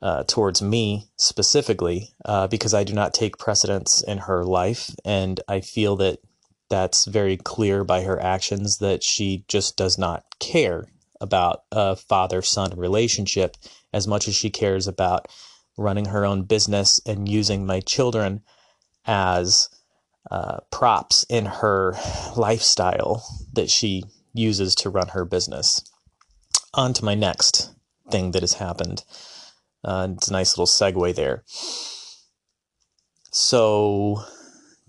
uh, 0.00 0.22
towards 0.24 0.62
me 0.62 1.08
specifically 1.16 2.14
uh, 2.24 2.46
because 2.46 2.74
I 2.74 2.84
do 2.84 2.92
not 2.92 3.14
take 3.14 3.38
precedence 3.38 4.02
in 4.02 4.18
her 4.18 4.44
life, 4.44 4.94
and 5.04 5.40
I 5.48 5.60
feel 5.60 5.96
that 5.96 6.20
that's 6.70 7.06
very 7.06 7.36
clear 7.36 7.82
by 7.82 8.02
her 8.02 8.20
actions 8.20 8.78
that 8.78 9.02
she 9.02 9.44
just 9.48 9.76
does 9.76 9.98
not 9.98 10.24
care 10.38 10.86
about 11.20 11.62
a 11.72 11.96
father 11.96 12.42
son 12.42 12.76
relationship 12.76 13.56
as 13.92 14.06
much 14.06 14.28
as 14.28 14.34
she 14.34 14.50
cares 14.50 14.86
about 14.86 15.26
running 15.76 16.06
her 16.06 16.24
own 16.24 16.42
business 16.42 17.00
and 17.06 17.28
using 17.28 17.64
my 17.64 17.80
children 17.80 18.42
as 19.06 19.68
uh, 20.30 20.58
props 20.70 21.24
in 21.28 21.46
her 21.46 21.94
lifestyle 22.36 23.24
that 23.52 23.70
she 23.70 24.04
uses 24.38 24.74
to 24.76 24.90
run 24.90 25.08
her 25.08 25.24
business. 25.24 25.82
On 26.74 26.92
to 26.94 27.04
my 27.04 27.14
next 27.14 27.74
thing 28.10 28.30
that 28.32 28.42
has 28.42 28.54
happened. 28.54 29.04
Uh, 29.84 30.08
it's 30.16 30.28
a 30.28 30.32
nice 30.32 30.56
little 30.56 30.66
segue 30.66 31.14
there. 31.14 31.44
So, 33.30 34.24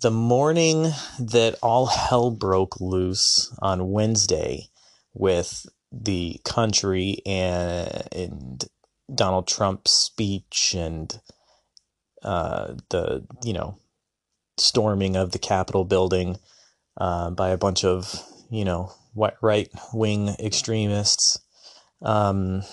the 0.02 0.12
morning 0.12 0.92
that 1.20 1.56
all 1.62 1.88
hell 1.88 2.32
broke 2.32 2.80
loose 2.80 3.54
on 3.62 3.92
Wednesday 3.92 4.70
with 5.14 5.66
the 5.92 6.40
country 6.46 7.18
and, 7.26 8.08
and 8.12 8.66
Donald 9.14 9.48
Trump's 9.48 9.92
speech 9.92 10.74
and 10.78 11.20
uh, 12.24 12.76
the, 12.90 13.26
you 13.44 13.54
know, 13.54 13.78
storming 14.58 15.16
of 15.16 15.32
the 15.32 15.40
Capitol 15.40 15.86
building 15.86 16.38
uh, 16.98 17.30
by 17.32 17.50
a 17.50 17.58
bunch 17.58 17.84
of, 17.84 18.24
you 18.50 18.66
know, 18.66 18.92
right 19.42 19.70
wing 19.94 20.30
extremists. 20.40 21.40
Um, 22.02 22.64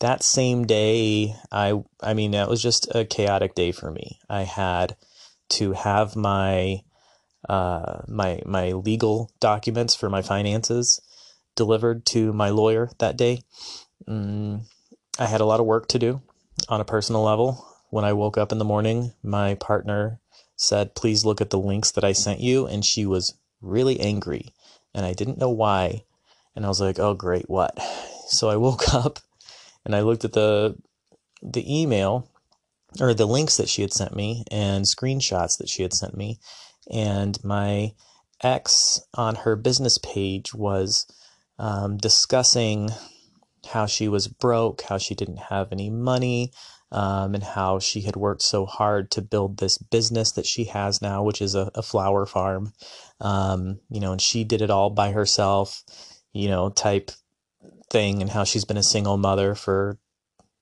that 0.00 0.22
same 0.22 0.66
day, 0.66 1.34
I 1.52 1.82
I 2.02 2.14
mean, 2.14 2.32
that 2.32 2.48
was 2.48 2.62
just 2.62 2.94
a 2.94 3.04
chaotic 3.04 3.54
day 3.54 3.72
for 3.72 3.90
me. 3.90 4.18
I 4.28 4.42
had 4.42 4.96
to 5.50 5.72
have 5.72 6.16
my 6.16 6.82
uh, 7.48 8.02
my 8.08 8.40
my 8.46 8.72
legal 8.72 9.30
documents 9.40 9.94
for 9.94 10.08
my 10.08 10.22
finances 10.22 11.00
delivered 11.56 12.04
to 12.06 12.32
my 12.32 12.50
lawyer 12.50 12.90
that 12.98 13.16
day. 13.16 13.42
Mm, 14.08 14.66
I 15.18 15.26
had 15.26 15.40
a 15.40 15.46
lot 15.46 15.60
of 15.60 15.66
work 15.66 15.88
to 15.88 15.98
do 15.98 16.22
on 16.68 16.80
a 16.80 16.84
personal 16.84 17.22
level. 17.22 17.66
When 17.90 18.04
I 18.04 18.12
woke 18.12 18.36
up 18.36 18.50
in 18.50 18.58
the 18.58 18.64
morning, 18.64 19.12
my 19.22 19.54
partner 19.54 20.20
said, 20.56 20.94
"Please 20.94 21.24
look 21.24 21.40
at 21.40 21.50
the 21.50 21.58
links 21.58 21.92
that 21.92 22.04
I 22.04 22.12
sent 22.12 22.40
you," 22.40 22.66
and 22.66 22.84
she 22.84 23.06
was 23.06 23.34
really 23.60 24.00
angry, 24.00 24.52
and 24.94 25.04
I 25.04 25.12
didn't 25.12 25.38
know 25.38 25.50
why. 25.50 26.04
And 26.56 26.64
I 26.64 26.68
was 26.68 26.80
like, 26.80 26.98
"Oh, 26.98 27.14
great, 27.14 27.48
what?" 27.48 27.78
So 28.26 28.48
I 28.48 28.56
woke 28.56 28.94
up 28.94 29.18
and 29.84 29.94
I 29.94 30.00
looked 30.00 30.24
at 30.24 30.32
the 30.32 30.76
the 31.42 31.80
email 31.80 32.30
or 33.00 33.12
the 33.12 33.26
links 33.26 33.58
that 33.58 33.68
she 33.68 33.82
had 33.82 33.92
sent 33.92 34.16
me 34.16 34.44
and 34.50 34.86
screenshots 34.86 35.58
that 35.58 35.68
she 35.68 35.82
had 35.82 35.92
sent 35.92 36.16
me 36.16 36.38
and 36.90 37.42
my 37.44 37.92
ex 38.42 39.00
on 39.14 39.34
her 39.36 39.56
business 39.56 39.98
page 39.98 40.54
was 40.54 41.06
um, 41.58 41.96
discussing 41.96 42.90
how 43.68 43.86
she 43.86 44.08
was 44.08 44.28
broke, 44.28 44.82
how 44.82 44.98
she 44.98 45.14
didn't 45.14 45.38
have 45.38 45.72
any 45.72 45.88
money, 45.90 46.52
um, 46.94 47.34
and 47.34 47.42
how 47.42 47.80
she 47.80 48.02
had 48.02 48.14
worked 48.14 48.42
so 48.42 48.66
hard 48.66 49.10
to 49.10 49.20
build 49.20 49.58
this 49.58 49.78
business 49.78 50.30
that 50.32 50.46
she 50.46 50.64
has 50.66 51.02
now, 51.02 51.24
which 51.24 51.42
is 51.42 51.56
a, 51.56 51.68
a 51.74 51.82
flower 51.82 52.24
farm. 52.24 52.72
Um, 53.20 53.80
you 53.90 54.00
know, 54.00 54.12
and 54.12 54.20
she 54.20 54.44
did 54.44 54.62
it 54.62 54.70
all 54.70 54.90
by 54.90 55.10
herself, 55.10 55.82
you 56.32 56.48
know, 56.48 56.70
type 56.70 57.10
thing, 57.90 58.22
and 58.22 58.30
how 58.30 58.44
she's 58.44 58.64
been 58.64 58.76
a 58.76 58.82
single 58.82 59.16
mother 59.16 59.56
for 59.56 59.98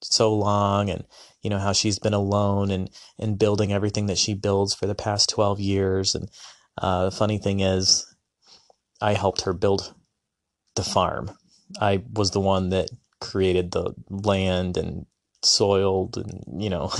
so 0.00 0.34
long, 0.34 0.88
and 0.88 1.04
you 1.42 1.50
know 1.50 1.58
how 1.58 1.72
she's 1.72 1.98
been 1.98 2.14
alone 2.14 2.70
and 2.70 2.88
and 3.18 3.38
building 3.38 3.72
everything 3.72 4.06
that 4.06 4.18
she 4.18 4.32
builds 4.32 4.74
for 4.74 4.86
the 4.86 4.94
past 4.94 5.28
12 5.28 5.60
years 5.60 6.14
and 6.14 6.28
uh, 6.78 7.06
the 7.06 7.10
funny 7.10 7.36
thing 7.38 7.60
is 7.60 8.06
i 9.00 9.12
helped 9.12 9.42
her 9.42 9.52
build 9.52 9.92
the 10.76 10.84
farm 10.84 11.30
i 11.80 12.02
was 12.12 12.30
the 12.30 12.40
one 12.40 12.70
that 12.70 12.88
created 13.20 13.72
the 13.72 13.92
land 14.08 14.76
and 14.76 15.06
soiled 15.42 16.16
and 16.16 16.62
you 16.62 16.70
know 16.70 16.90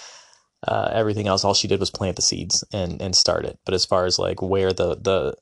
uh, 0.68 0.88
everything 0.92 1.26
else 1.26 1.44
all 1.44 1.54
she 1.54 1.68
did 1.68 1.80
was 1.80 1.90
plant 1.90 2.16
the 2.16 2.22
seeds 2.22 2.64
and 2.72 3.00
and 3.00 3.16
start 3.16 3.44
it 3.44 3.58
but 3.64 3.74
as 3.74 3.84
far 3.84 4.04
as 4.04 4.18
like 4.18 4.42
where 4.42 4.72
the 4.72 4.96
the 4.96 5.34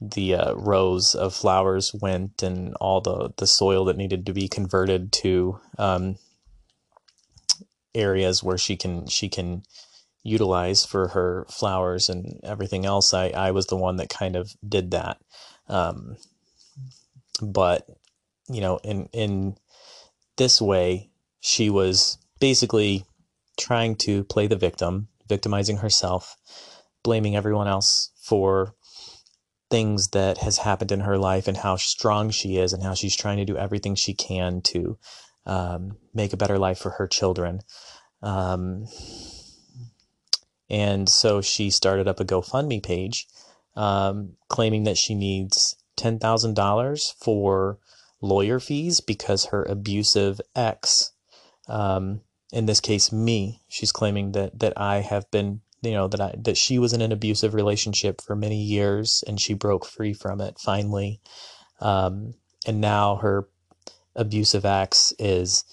the 0.00 0.34
uh, 0.34 0.54
rows 0.54 1.14
of 1.14 1.34
flowers 1.34 1.94
went 2.00 2.42
and 2.42 2.74
all 2.80 3.00
the 3.00 3.30
the 3.36 3.46
soil 3.46 3.84
that 3.84 3.96
needed 3.96 4.26
to 4.26 4.32
be 4.32 4.48
converted 4.48 5.12
to 5.12 5.60
um, 5.78 6.16
areas 7.94 8.42
where 8.42 8.58
she 8.58 8.76
can 8.76 9.06
she 9.06 9.28
can 9.28 9.62
utilize 10.24 10.84
for 10.84 11.08
her 11.08 11.46
flowers 11.50 12.08
and 12.08 12.40
everything 12.42 12.84
else. 12.84 13.14
I 13.14 13.28
I 13.28 13.52
was 13.52 13.66
the 13.66 13.76
one 13.76 13.96
that 13.96 14.08
kind 14.08 14.34
of 14.34 14.54
did 14.66 14.90
that. 14.90 15.18
Um, 15.68 16.16
but 17.40 17.86
you 18.48 18.60
know, 18.60 18.78
in 18.78 19.08
in 19.12 19.56
this 20.36 20.60
way, 20.60 21.10
she 21.42 21.68
was 21.68 22.18
basically 22.40 23.04
trying 23.58 23.96
to 23.96 24.22
play 24.24 24.46
the 24.46 24.56
victim, 24.56 25.08
victimizing 25.28 25.78
herself, 25.78 26.36
blaming 27.02 27.36
everyone 27.36 27.66
else 27.66 28.12
for 28.22 28.74
things 29.68 30.08
that 30.10 30.38
has 30.38 30.58
happened 30.58 30.92
in 30.92 31.00
her 31.00 31.18
life 31.18 31.48
and 31.48 31.56
how 31.56 31.76
strong 31.76 32.30
she 32.30 32.58
is 32.58 32.72
and 32.72 32.82
how 32.82 32.94
she's 32.94 33.16
trying 33.16 33.38
to 33.38 33.44
do 33.44 33.56
everything 33.56 33.94
she 33.94 34.14
can 34.14 34.62
to 34.62 34.96
um, 35.44 35.96
make 36.14 36.32
a 36.32 36.36
better 36.36 36.58
life 36.58 36.78
for 36.78 36.90
her 36.90 37.08
children. 37.08 37.60
Um, 38.22 38.86
and 40.70 41.08
so 41.08 41.40
she 41.40 41.70
started 41.70 42.06
up 42.06 42.20
a 42.20 42.24
GoFundMe 42.24 42.82
page 42.82 43.26
um, 43.74 44.36
claiming 44.48 44.84
that 44.84 44.96
she 44.96 45.14
needs 45.14 45.74
$10,000 45.98 47.14
for 47.14 47.78
lawyer 48.20 48.60
fees 48.60 49.00
because 49.00 49.46
her 49.46 49.64
abusive 49.64 50.40
ex, 50.54 51.11
um, 51.68 52.20
in 52.52 52.66
this 52.66 52.80
case 52.80 53.12
me, 53.12 53.60
she's 53.68 53.92
claiming 53.92 54.32
that, 54.32 54.58
that 54.58 54.74
I 54.76 55.00
have 55.00 55.30
been, 55.30 55.60
you 55.82 55.92
know, 55.92 56.08
that 56.08 56.20
I, 56.20 56.34
that 56.38 56.56
she 56.56 56.78
was 56.78 56.92
in 56.92 57.00
an 57.00 57.12
abusive 57.12 57.54
relationship 57.54 58.20
for 58.20 58.36
many 58.36 58.60
years 58.62 59.24
and 59.26 59.40
she 59.40 59.54
broke 59.54 59.86
free 59.86 60.12
from 60.12 60.40
it 60.40 60.58
finally. 60.58 61.20
Um, 61.80 62.34
and 62.66 62.80
now 62.80 63.16
her 63.16 63.48
abusive 64.14 64.64
ex 64.64 65.12
is 65.18 65.64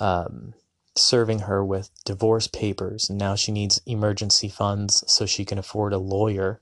um, 0.00 0.54
serving 0.96 1.40
her 1.40 1.64
with 1.64 1.90
divorce 2.04 2.46
papers, 2.46 3.08
and 3.08 3.18
now 3.18 3.34
she 3.34 3.52
needs 3.52 3.80
emergency 3.86 4.48
funds 4.48 5.04
so 5.06 5.26
she 5.26 5.44
can 5.44 5.58
afford 5.58 5.92
a 5.92 5.98
lawyer 5.98 6.60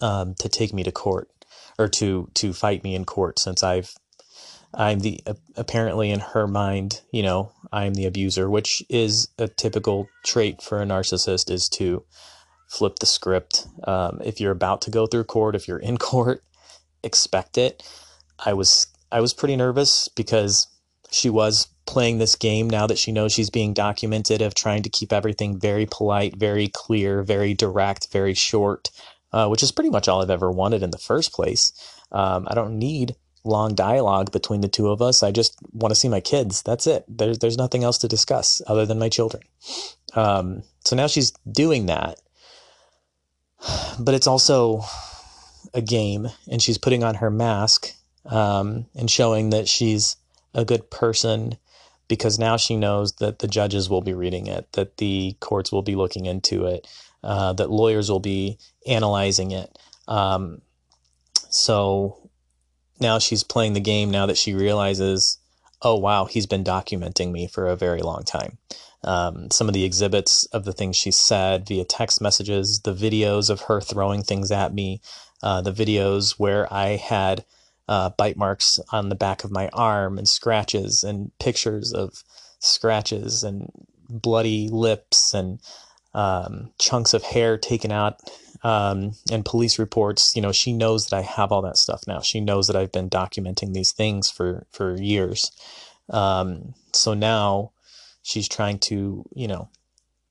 um, 0.00 0.34
to 0.34 0.48
take 0.48 0.72
me 0.72 0.82
to 0.82 0.92
court 0.92 1.30
or 1.78 1.88
to 1.88 2.28
to 2.34 2.52
fight 2.52 2.82
me 2.82 2.94
in 2.94 3.04
court 3.04 3.38
since 3.38 3.62
I've 3.62 3.94
I'm 4.74 5.00
the 5.00 5.20
apparently 5.56 6.10
in 6.10 6.20
her 6.20 6.46
mind, 6.46 7.00
you 7.10 7.22
know, 7.22 7.52
I'm 7.72 7.94
the 7.94 8.06
abuser, 8.06 8.50
which 8.50 8.82
is 8.88 9.28
a 9.38 9.48
typical 9.48 10.08
trait 10.24 10.62
for 10.62 10.82
a 10.82 10.86
narcissist 10.86 11.50
is 11.50 11.68
to 11.70 12.04
flip 12.68 12.98
the 12.98 13.06
script. 13.06 13.66
Um, 13.84 14.20
if 14.24 14.40
you're 14.40 14.52
about 14.52 14.82
to 14.82 14.90
go 14.90 15.06
through 15.06 15.24
court, 15.24 15.54
if 15.54 15.66
you're 15.68 15.78
in 15.78 15.96
court, 15.98 16.42
expect 17.02 17.58
it. 17.58 17.82
I 18.44 18.52
was 18.52 18.86
I 19.10 19.20
was 19.20 19.32
pretty 19.32 19.56
nervous 19.56 20.08
because 20.08 20.66
she 21.10 21.30
was 21.30 21.68
playing 21.86 22.18
this 22.18 22.34
game 22.34 22.68
now 22.68 22.86
that 22.86 22.98
she 22.98 23.12
knows 23.12 23.32
she's 23.32 23.50
being 23.50 23.72
documented 23.72 24.42
of 24.42 24.54
trying 24.54 24.82
to 24.82 24.90
keep 24.90 25.12
everything 25.12 25.58
very 25.58 25.86
polite, 25.86 26.36
very 26.36 26.68
clear, 26.68 27.22
very 27.22 27.54
direct, 27.54 28.08
very 28.12 28.34
short, 28.34 28.90
uh, 29.32 29.46
which 29.48 29.62
is 29.62 29.70
pretty 29.70 29.90
much 29.90 30.08
all 30.08 30.20
I've 30.20 30.30
ever 30.30 30.50
wanted 30.50 30.82
in 30.82 30.90
the 30.90 30.98
first 30.98 31.32
place. 31.32 31.72
Um, 32.10 32.46
I 32.50 32.54
don't 32.54 32.78
need 32.78 33.14
long 33.46 33.74
dialogue 33.74 34.32
between 34.32 34.60
the 34.60 34.68
two 34.68 34.88
of 34.88 35.00
us. 35.00 35.22
I 35.22 35.30
just 35.30 35.56
want 35.72 35.90
to 35.90 36.00
see 36.00 36.08
my 36.08 36.20
kids. 36.20 36.62
That's 36.62 36.86
it. 36.86 37.04
There's 37.08 37.38
there's 37.38 37.56
nothing 37.56 37.84
else 37.84 37.98
to 37.98 38.08
discuss 38.08 38.60
other 38.66 38.86
than 38.86 38.98
my 38.98 39.08
children. 39.08 39.42
Um, 40.14 40.62
so 40.84 40.96
now 40.96 41.06
she's 41.06 41.32
doing 41.50 41.86
that, 41.86 42.20
but 43.98 44.14
it's 44.14 44.26
also 44.26 44.82
a 45.74 45.80
game, 45.80 46.28
and 46.50 46.62
she's 46.62 46.78
putting 46.78 47.04
on 47.04 47.16
her 47.16 47.30
mask 47.30 47.92
um, 48.24 48.86
and 48.94 49.10
showing 49.10 49.50
that 49.50 49.68
she's 49.68 50.16
a 50.54 50.64
good 50.64 50.90
person 50.90 51.56
because 52.08 52.38
now 52.38 52.56
she 52.56 52.76
knows 52.76 53.14
that 53.14 53.40
the 53.40 53.48
judges 53.48 53.90
will 53.90 54.00
be 54.00 54.14
reading 54.14 54.46
it, 54.46 54.72
that 54.72 54.98
the 54.98 55.36
courts 55.40 55.72
will 55.72 55.82
be 55.82 55.96
looking 55.96 56.26
into 56.26 56.64
it, 56.66 56.86
uh, 57.22 57.52
that 57.52 57.70
lawyers 57.70 58.10
will 58.10 58.20
be 58.20 58.58
analyzing 58.86 59.50
it. 59.50 59.76
Um, 60.06 60.62
so 61.50 62.25
now 63.00 63.18
she's 63.18 63.42
playing 63.42 63.74
the 63.74 63.80
game 63.80 64.10
now 64.10 64.26
that 64.26 64.38
she 64.38 64.54
realizes, 64.54 65.38
oh, 65.82 65.96
wow, 65.96 66.24
he's 66.24 66.46
been 66.46 66.64
documenting 66.64 67.32
me 67.32 67.46
for 67.46 67.66
a 67.66 67.76
very 67.76 68.00
long 68.00 68.22
time. 68.22 68.58
Um, 69.04 69.50
some 69.50 69.68
of 69.68 69.74
the 69.74 69.84
exhibits 69.84 70.46
of 70.46 70.64
the 70.64 70.72
things 70.72 70.96
she 70.96 71.10
said 71.10 71.66
via 71.66 71.84
text 71.84 72.20
messages, 72.20 72.80
the 72.80 72.94
videos 72.94 73.50
of 73.50 73.62
her 73.62 73.80
throwing 73.80 74.22
things 74.22 74.50
at 74.50 74.74
me, 74.74 75.00
uh, 75.42 75.60
the 75.60 75.72
videos 75.72 76.38
where 76.38 76.72
I 76.72 76.96
had 76.96 77.44
uh, 77.88 78.10
bite 78.10 78.36
marks 78.36 78.80
on 78.90 79.08
the 79.08 79.14
back 79.14 79.44
of 79.44 79.50
my 79.50 79.68
arm 79.72 80.18
and 80.18 80.28
scratches 80.28 81.04
and 81.04 81.30
pictures 81.38 81.92
of 81.92 82.24
scratches 82.58 83.44
and 83.44 83.70
bloody 84.08 84.68
lips 84.68 85.34
and 85.34 85.60
um, 86.14 86.72
chunks 86.78 87.14
of 87.14 87.22
hair 87.22 87.58
taken 87.58 87.92
out 87.92 88.20
um, 88.62 89.12
and 89.30 89.44
police 89.44 89.78
reports. 89.78 90.34
You 90.34 90.42
know, 90.42 90.52
she 90.52 90.72
knows 90.72 91.06
that 91.06 91.16
I 91.16 91.22
have 91.22 91.52
all 91.52 91.62
that 91.62 91.76
stuff 91.76 92.02
now. 92.06 92.20
She 92.20 92.40
knows 92.40 92.66
that 92.66 92.76
I've 92.76 92.92
been 92.92 93.10
documenting 93.10 93.72
these 93.72 93.92
things 93.92 94.30
for 94.30 94.66
for 94.70 94.96
years. 94.96 95.50
Um, 96.10 96.74
so 96.92 97.14
now 97.14 97.72
she's 98.22 98.48
trying 98.48 98.78
to, 98.78 99.24
you 99.34 99.48
know, 99.48 99.68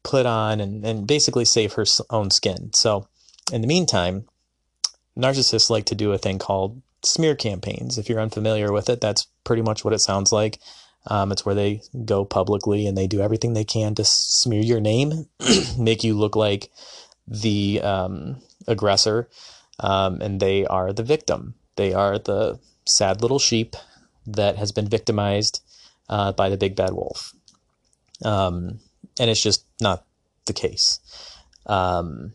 put 0.04 0.26
on 0.26 0.60
and, 0.60 0.86
and 0.86 1.08
basically 1.08 1.46
save 1.46 1.74
her 1.74 1.86
own 2.10 2.30
skin. 2.32 2.72
So 2.74 3.08
in 3.52 3.62
the 3.62 3.68
meantime, 3.68 4.26
narcissists 5.18 5.70
like 5.70 5.86
to 5.86 5.96
do 5.96 6.12
a 6.12 6.18
thing 6.18 6.40
called 6.40 6.82
smear 7.04 7.36
campaigns. 7.36 7.98
If 7.98 8.10
you're 8.10 8.20
unfamiliar 8.20 8.72
with 8.72 8.90
it, 8.90 9.02
that's 9.02 9.28
pretty 9.44 9.62
much 9.62 9.84
what 9.84 9.94
it 9.94 10.00
sounds 10.00 10.32
like. 10.32 10.60
Um, 11.08 11.32
it's 11.32 11.46
where 11.46 11.56
they 11.56 11.82
go 12.06 12.26
publicly 12.26 12.88
and 12.88 12.98
they 12.98 13.08
do 13.08 13.22
everything 13.22 13.54
they 13.54 13.64
can 13.64 13.94
to 13.96 14.04
smear 14.04 14.62
your 14.62 14.80
name, 14.80 15.28
make 15.78 16.04
you 16.04 16.16
look 16.16 16.36
like 16.36 16.72
the 17.28 17.82
um, 17.82 18.38
aggressor, 18.68 19.30
um, 19.80 20.22
and 20.22 20.40
they 20.40 20.66
are 20.66 20.94
the 20.94 21.04
victim. 21.04 21.56
They 21.76 21.94
are 21.94 22.18
the 22.18 22.60
sad 22.86 23.22
little 23.22 23.40
sheep 23.40 23.76
that 24.28 24.58
has 24.58 24.72
been 24.72 24.88
victimized 24.88 25.62
uh, 26.10 26.32
by 26.32 26.50
the 26.50 26.58
big 26.58 26.76
bad 26.76 26.94
wolf. 26.94 27.34
Um, 28.24 28.80
and 29.20 29.30
it's 29.30 29.42
just 29.42 29.66
not 29.82 30.06
the 30.46 30.54
case. 30.54 31.00
Um, 31.66 32.34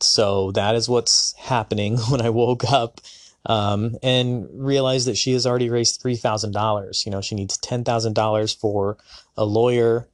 so 0.00 0.50
that 0.52 0.74
is 0.74 0.88
what's 0.88 1.34
happening 1.38 1.98
when 2.10 2.20
I 2.20 2.30
woke 2.30 2.70
up 2.70 3.00
um, 3.46 3.96
and 4.02 4.48
realized 4.52 5.06
that 5.06 5.16
she 5.16 5.32
has 5.32 5.46
already 5.46 5.70
raised 5.70 6.02
$3,000. 6.02 7.06
You 7.06 7.12
know, 7.12 7.20
she 7.20 7.34
needs 7.34 7.58
$10,000 7.58 8.56
for 8.58 8.96
a 9.36 9.44
lawyer 9.44 10.08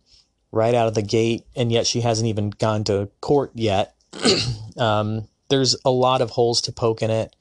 right 0.50 0.75
out 0.75 0.88
of 0.88 0.94
the 0.94 1.02
gate, 1.02 1.44
and 1.54 1.70
yet 1.70 1.87
she 1.87 2.00
hasn't 2.00 2.28
even 2.28 2.50
gone 2.50 2.84
to 2.84 3.10
court 3.20 3.52
yet. 3.54 3.94
um, 4.77 5.29
there's 5.49 5.77
a 5.85 5.91
lot 5.91 6.21
of 6.21 6.31
holes 6.31 6.61
to 6.62 6.73
poke 6.73 7.03
in 7.03 7.11
it. 7.11 7.35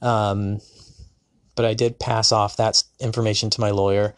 Um, 0.00 0.60
but 1.54 1.64
I 1.64 1.74
did 1.74 1.98
pass 1.98 2.32
off 2.32 2.56
that 2.56 2.82
information 2.98 3.50
to 3.50 3.60
my 3.60 3.70
lawyer. 3.70 4.14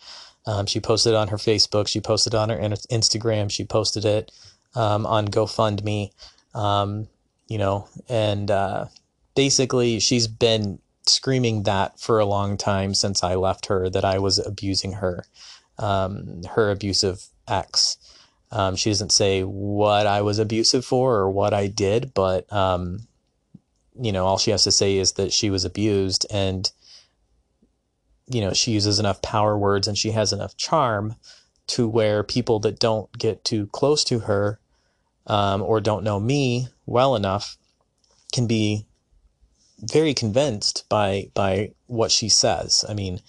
Um, 0.47 0.67
she 0.67 0.81
posted 0.81 1.13
it 1.13 1.17
on 1.17 1.29
her 1.29 1.37
Facebook. 1.37 1.89
She 1.89 2.01
posted 2.01 2.35
it 2.35 2.37
on 2.37 2.51
her 2.51 2.59
Instagram. 2.59 3.51
She 3.51 3.65
posted 3.65 4.05
it 4.05 4.31
um, 4.75 5.07
on 5.07 5.29
GoFundMe. 5.29 6.11
Um, 6.55 7.09
you 7.49 7.59
know, 7.59 7.89
and 8.09 8.51
uh, 8.51 8.87
basically, 9.35 10.01
she's 10.01 10.27
been 10.29 10.79
screaming 11.07 11.65
that 11.65 12.01
for 12.01 12.19
a 12.19 12.25
long 12.25 12.57
time 12.57 12.95
since 12.95 13.23
I 13.23 13.35
left 13.35 13.67
her 13.67 13.91
that 13.91 14.05
I 14.05 14.19
was 14.19 14.39
abusing 14.39 14.93
her, 14.93 15.25
um, 15.79 16.43
her 16.55 16.71
abusive 16.71 17.27
ex. 17.49 17.97
Um, 18.55 18.77
she 18.77 18.91
doesn't 18.91 19.13
say 19.13 19.43
what 19.43 20.07
I 20.07 20.23
was 20.23 20.39
abusive 20.39 20.85
for 20.85 21.17
or 21.17 21.31
what 21.31 21.53
I 21.53 21.67
did, 21.67 22.15
but 22.15 22.51
um, 22.53 23.09
you 24.01 24.13
know, 24.13 24.25
all 24.25 24.39
she 24.39 24.53
has 24.53 24.65
to 24.65 24.73
say 24.73 24.97
is 24.97 25.13
that 25.13 25.33
she 25.33 25.51
was 25.51 25.65
abused 25.65 26.27
and 26.31 26.71
you 28.27 28.41
know, 28.41 28.53
she 28.55 28.71
uses 28.71 28.99
enough 28.99 29.21
power 29.21 29.59
words 29.59 29.87
and 29.87 29.99
she 29.99 30.13
has 30.13 30.33
enough 30.33 30.57
charm 30.57 31.17
to 31.67 31.89
where 31.89 32.23
people 32.23 32.59
that 32.61 32.79
don't 32.79 33.11
get 33.19 33.45
too 33.45 33.67
close 33.67 34.05
to 34.05 34.21
her 34.21 34.61
um, 35.27 35.63
or 35.63 35.81
don't 35.81 36.05
know 36.05 36.21
me 36.21 36.69
well 36.87 37.17
enough 37.17 37.57
can 38.33 38.47
be 38.47 38.87
very 39.81 40.15
convinced 40.15 40.89
by 40.89 41.31
by 41.35 41.73
what 41.87 42.11
she 42.11 42.29
says. 42.29 42.85
I 42.89 42.95
mean, 42.95 43.21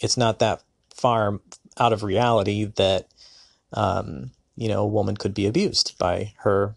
it's 0.00 0.16
not 0.16 0.38
that 0.38 0.62
far 0.94 1.40
out 1.78 1.92
of 1.92 2.02
reality 2.02 2.64
that 2.76 3.08
um, 3.72 4.30
you 4.58 4.68
know 4.68 4.82
a 4.82 4.86
woman 4.86 5.16
could 5.16 5.34
be 5.34 5.46
abused 5.46 5.96
by 5.98 6.34
her 6.38 6.74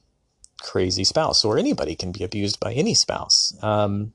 crazy 0.62 1.04
spouse, 1.04 1.44
or 1.44 1.58
anybody 1.58 1.96
can 1.96 2.12
be 2.12 2.24
abused 2.24 2.60
by 2.60 2.74
any 2.74 2.94
spouse. 2.94 3.54
Um, 3.62 4.14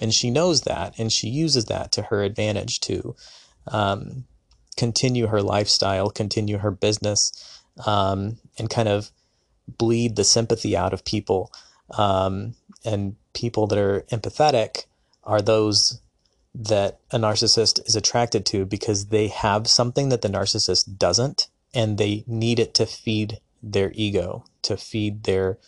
and 0.00 0.14
she 0.14 0.30
knows 0.30 0.62
that, 0.62 0.94
and 0.98 1.12
she 1.12 1.28
uses 1.28 1.64
that 1.66 1.90
to 1.92 2.02
her 2.02 2.22
advantage 2.22 2.80
to 2.80 3.16
um, 3.66 4.24
continue 4.76 5.26
her 5.26 5.42
lifestyle, 5.42 6.08
continue 6.10 6.58
her 6.58 6.70
business, 6.70 7.60
um, 7.84 8.38
and 8.58 8.70
kind 8.70 8.88
of 8.88 9.10
bleed 9.66 10.14
the 10.14 10.24
sympathy 10.24 10.76
out 10.76 10.92
of 10.92 11.04
people. 11.04 11.52
Um, 11.96 12.54
and 12.84 13.16
people 13.34 13.66
that 13.66 13.78
are 13.78 14.02
empathetic 14.12 14.84
are 15.24 15.42
those 15.42 16.00
that 16.54 17.00
a 17.10 17.18
narcissist 17.18 17.86
is 17.86 17.96
attracted 17.96 18.46
to 18.46 18.64
because 18.64 19.06
they 19.06 19.28
have 19.28 19.66
something 19.66 20.08
that 20.08 20.22
the 20.22 20.28
narcissist 20.28 20.96
doesn't, 20.96 21.48
and 21.78 21.96
they 21.96 22.24
need 22.26 22.58
it 22.58 22.74
to 22.74 22.84
feed 22.84 23.38
their 23.62 23.92
ego, 23.94 24.44
to 24.62 24.76
feed 24.76 25.22
their 25.22 25.58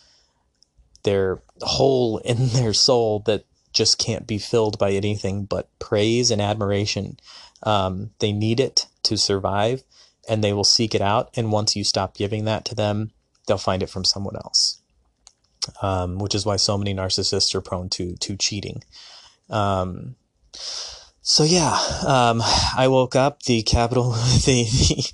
their 1.03 1.41
hole 1.61 2.17
in 2.17 2.49
their 2.53 2.73
soul 2.73 3.19
that 3.25 3.45
just 3.71 3.97
can't 3.97 4.27
be 4.27 4.37
filled 4.37 4.77
by 4.77 4.91
anything 4.91 5.45
but 5.45 5.69
praise 5.79 6.29
and 6.29 6.41
admiration. 6.41 7.17
Um, 7.63 8.09
they 8.19 8.33
need 8.33 8.59
it 8.59 8.87
to 9.03 9.17
survive 9.17 9.83
and 10.27 10.43
they 10.43 10.51
will 10.51 10.65
seek 10.65 10.93
it 10.93 11.01
out. 11.01 11.29
And 11.37 11.49
once 11.49 11.77
you 11.77 11.85
stop 11.85 12.17
giving 12.17 12.43
that 12.43 12.65
to 12.65 12.75
them, 12.75 13.11
they'll 13.47 13.57
find 13.57 13.81
it 13.81 13.89
from 13.89 14.03
someone 14.03 14.35
else. 14.35 14.81
Um, 15.81 16.19
which 16.19 16.35
is 16.35 16.45
why 16.45 16.57
so 16.57 16.77
many 16.77 16.93
narcissists 16.93 17.55
are 17.55 17.61
prone 17.61 17.87
to 17.89 18.17
to 18.17 18.35
cheating. 18.35 18.83
Um, 19.49 20.15
so 21.21 21.43
yeah, 21.43 21.77
um, 22.05 22.41
I 22.75 22.87
woke 22.89 23.15
up. 23.15 23.43
The 23.43 23.61
capital, 23.61 24.11
the 24.45 24.63
the, 24.63 25.11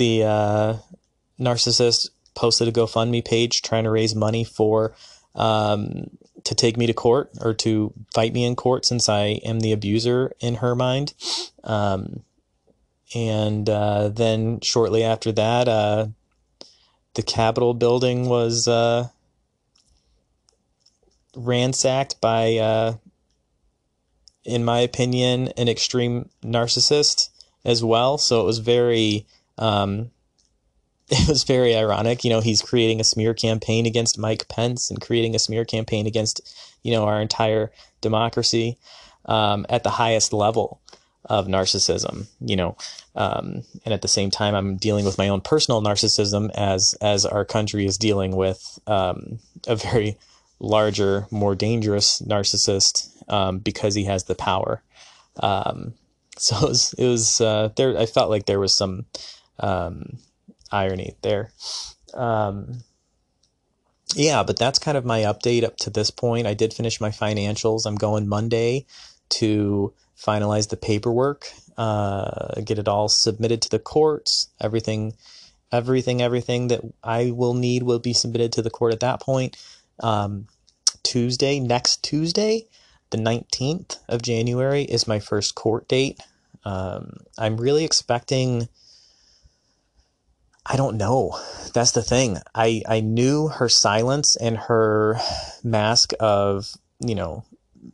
the 0.00 0.24
uh, 0.24 0.76
narcissist 1.38 2.08
posted 2.34 2.66
a 2.66 2.72
GoFundMe 2.72 3.22
page 3.22 3.60
trying 3.60 3.84
to 3.84 3.90
raise 3.90 4.14
money 4.14 4.44
for 4.44 4.94
um, 5.34 6.08
to 6.42 6.54
take 6.54 6.78
me 6.78 6.86
to 6.86 6.94
court 6.94 7.30
or 7.42 7.52
to 7.52 7.92
fight 8.14 8.32
me 8.32 8.46
in 8.46 8.56
court 8.56 8.86
since 8.86 9.10
I 9.10 9.40
am 9.44 9.60
the 9.60 9.72
abuser 9.72 10.32
in 10.40 10.56
her 10.56 10.74
mind. 10.74 11.12
Um, 11.64 12.22
and 13.14 13.68
uh, 13.68 14.08
then 14.08 14.60
shortly 14.60 15.04
after 15.04 15.32
that, 15.32 15.68
uh, 15.68 16.06
the 17.12 17.22
Capitol 17.22 17.74
building 17.74 18.26
was 18.26 18.66
uh, 18.66 19.08
ransacked 21.36 22.22
by, 22.22 22.56
uh, 22.56 22.94
in 24.44 24.64
my 24.64 24.78
opinion, 24.78 25.48
an 25.58 25.68
extreme 25.68 26.30
narcissist 26.42 27.28
as 27.66 27.84
well. 27.84 28.16
So 28.16 28.40
it 28.40 28.44
was 28.44 28.60
very 28.60 29.26
um, 29.60 30.10
it 31.10 31.28
was 31.28 31.44
very 31.44 31.76
ironic. 31.76 32.24
You 32.24 32.30
know, 32.30 32.40
he's 32.40 32.62
creating 32.62 33.00
a 33.00 33.04
smear 33.04 33.34
campaign 33.34 33.86
against 33.86 34.18
Mike 34.18 34.48
Pence 34.48 34.90
and 34.90 35.00
creating 35.00 35.34
a 35.34 35.40
smear 35.40 35.64
campaign 35.64 36.06
against, 36.06 36.40
you 36.82 36.92
know, 36.92 37.04
our 37.04 37.20
entire 37.20 37.70
democracy 38.00 38.78
um, 39.26 39.66
at 39.68 39.82
the 39.82 39.90
highest 39.90 40.32
level 40.32 40.80
of 41.24 41.46
narcissism. 41.46 42.26
You 42.40 42.56
know, 42.56 42.76
um, 43.14 43.62
and 43.84 43.92
at 43.92 44.02
the 44.02 44.08
same 44.08 44.30
time, 44.30 44.54
I'm 44.54 44.76
dealing 44.76 45.04
with 45.04 45.18
my 45.18 45.28
own 45.28 45.40
personal 45.40 45.82
narcissism 45.82 46.50
as 46.54 46.94
as 47.00 47.26
our 47.26 47.44
country 47.44 47.86
is 47.86 47.98
dealing 47.98 48.36
with 48.36 48.78
um, 48.86 49.40
a 49.66 49.76
very 49.76 50.16
larger, 50.60 51.26
more 51.30 51.54
dangerous 51.54 52.20
narcissist 52.20 53.10
um, 53.28 53.58
because 53.58 53.94
he 53.94 54.04
has 54.04 54.24
the 54.24 54.34
power. 54.34 54.82
Um, 55.40 55.94
so 56.36 56.56
it 56.56 56.68
was, 56.68 56.94
it 56.94 57.06
was 57.06 57.40
uh, 57.40 57.70
there. 57.76 57.98
I 57.98 58.06
felt 58.06 58.30
like 58.30 58.46
there 58.46 58.60
was 58.60 58.74
some 58.74 59.06
um, 59.60 60.18
irony 60.72 61.14
there. 61.22 61.52
Um, 62.14 62.82
yeah, 64.14 64.42
but 64.42 64.58
that's 64.58 64.78
kind 64.78 64.96
of 64.96 65.04
my 65.04 65.20
update 65.20 65.62
up 65.62 65.76
to 65.78 65.90
this 65.90 66.10
point. 66.10 66.46
I 66.46 66.54
did 66.54 66.74
finish 66.74 67.00
my 67.00 67.10
financials. 67.10 67.86
I'm 67.86 67.94
going 67.94 68.28
Monday 68.28 68.86
to 69.30 69.92
finalize 70.18 70.68
the 70.68 70.76
paperwork, 70.76 71.46
uh, 71.78 72.60
get 72.64 72.78
it 72.78 72.88
all 72.88 73.08
submitted 73.08 73.62
to 73.62 73.70
the 73.70 73.78
courts. 73.78 74.48
Everything, 74.60 75.14
everything, 75.72 76.20
everything 76.20 76.68
that 76.68 76.80
I 77.02 77.30
will 77.30 77.54
need 77.54 77.84
will 77.84 78.00
be 78.00 78.12
submitted 78.12 78.52
to 78.54 78.62
the 78.62 78.70
court 78.70 78.92
at 78.92 79.00
that 79.00 79.20
point. 79.20 79.56
Um, 80.00 80.46
Tuesday, 81.02 81.60
next 81.60 82.02
Tuesday, 82.02 82.66
the 83.10 83.18
19th 83.18 83.98
of 84.08 84.22
January, 84.22 84.82
is 84.82 85.08
my 85.08 85.20
first 85.20 85.54
court 85.54 85.88
date. 85.88 86.20
Um, 86.64 87.18
I'm 87.38 87.56
really 87.56 87.84
expecting 87.84 88.68
I 90.70 90.76
don't 90.76 90.98
know. 90.98 91.36
That's 91.74 91.90
the 91.90 92.02
thing. 92.02 92.38
I, 92.54 92.82
I 92.88 93.00
knew 93.00 93.48
her 93.48 93.68
silence 93.68 94.36
and 94.36 94.56
her 94.56 95.18
mask 95.64 96.12
of, 96.20 96.72
you 97.04 97.16
know, 97.16 97.42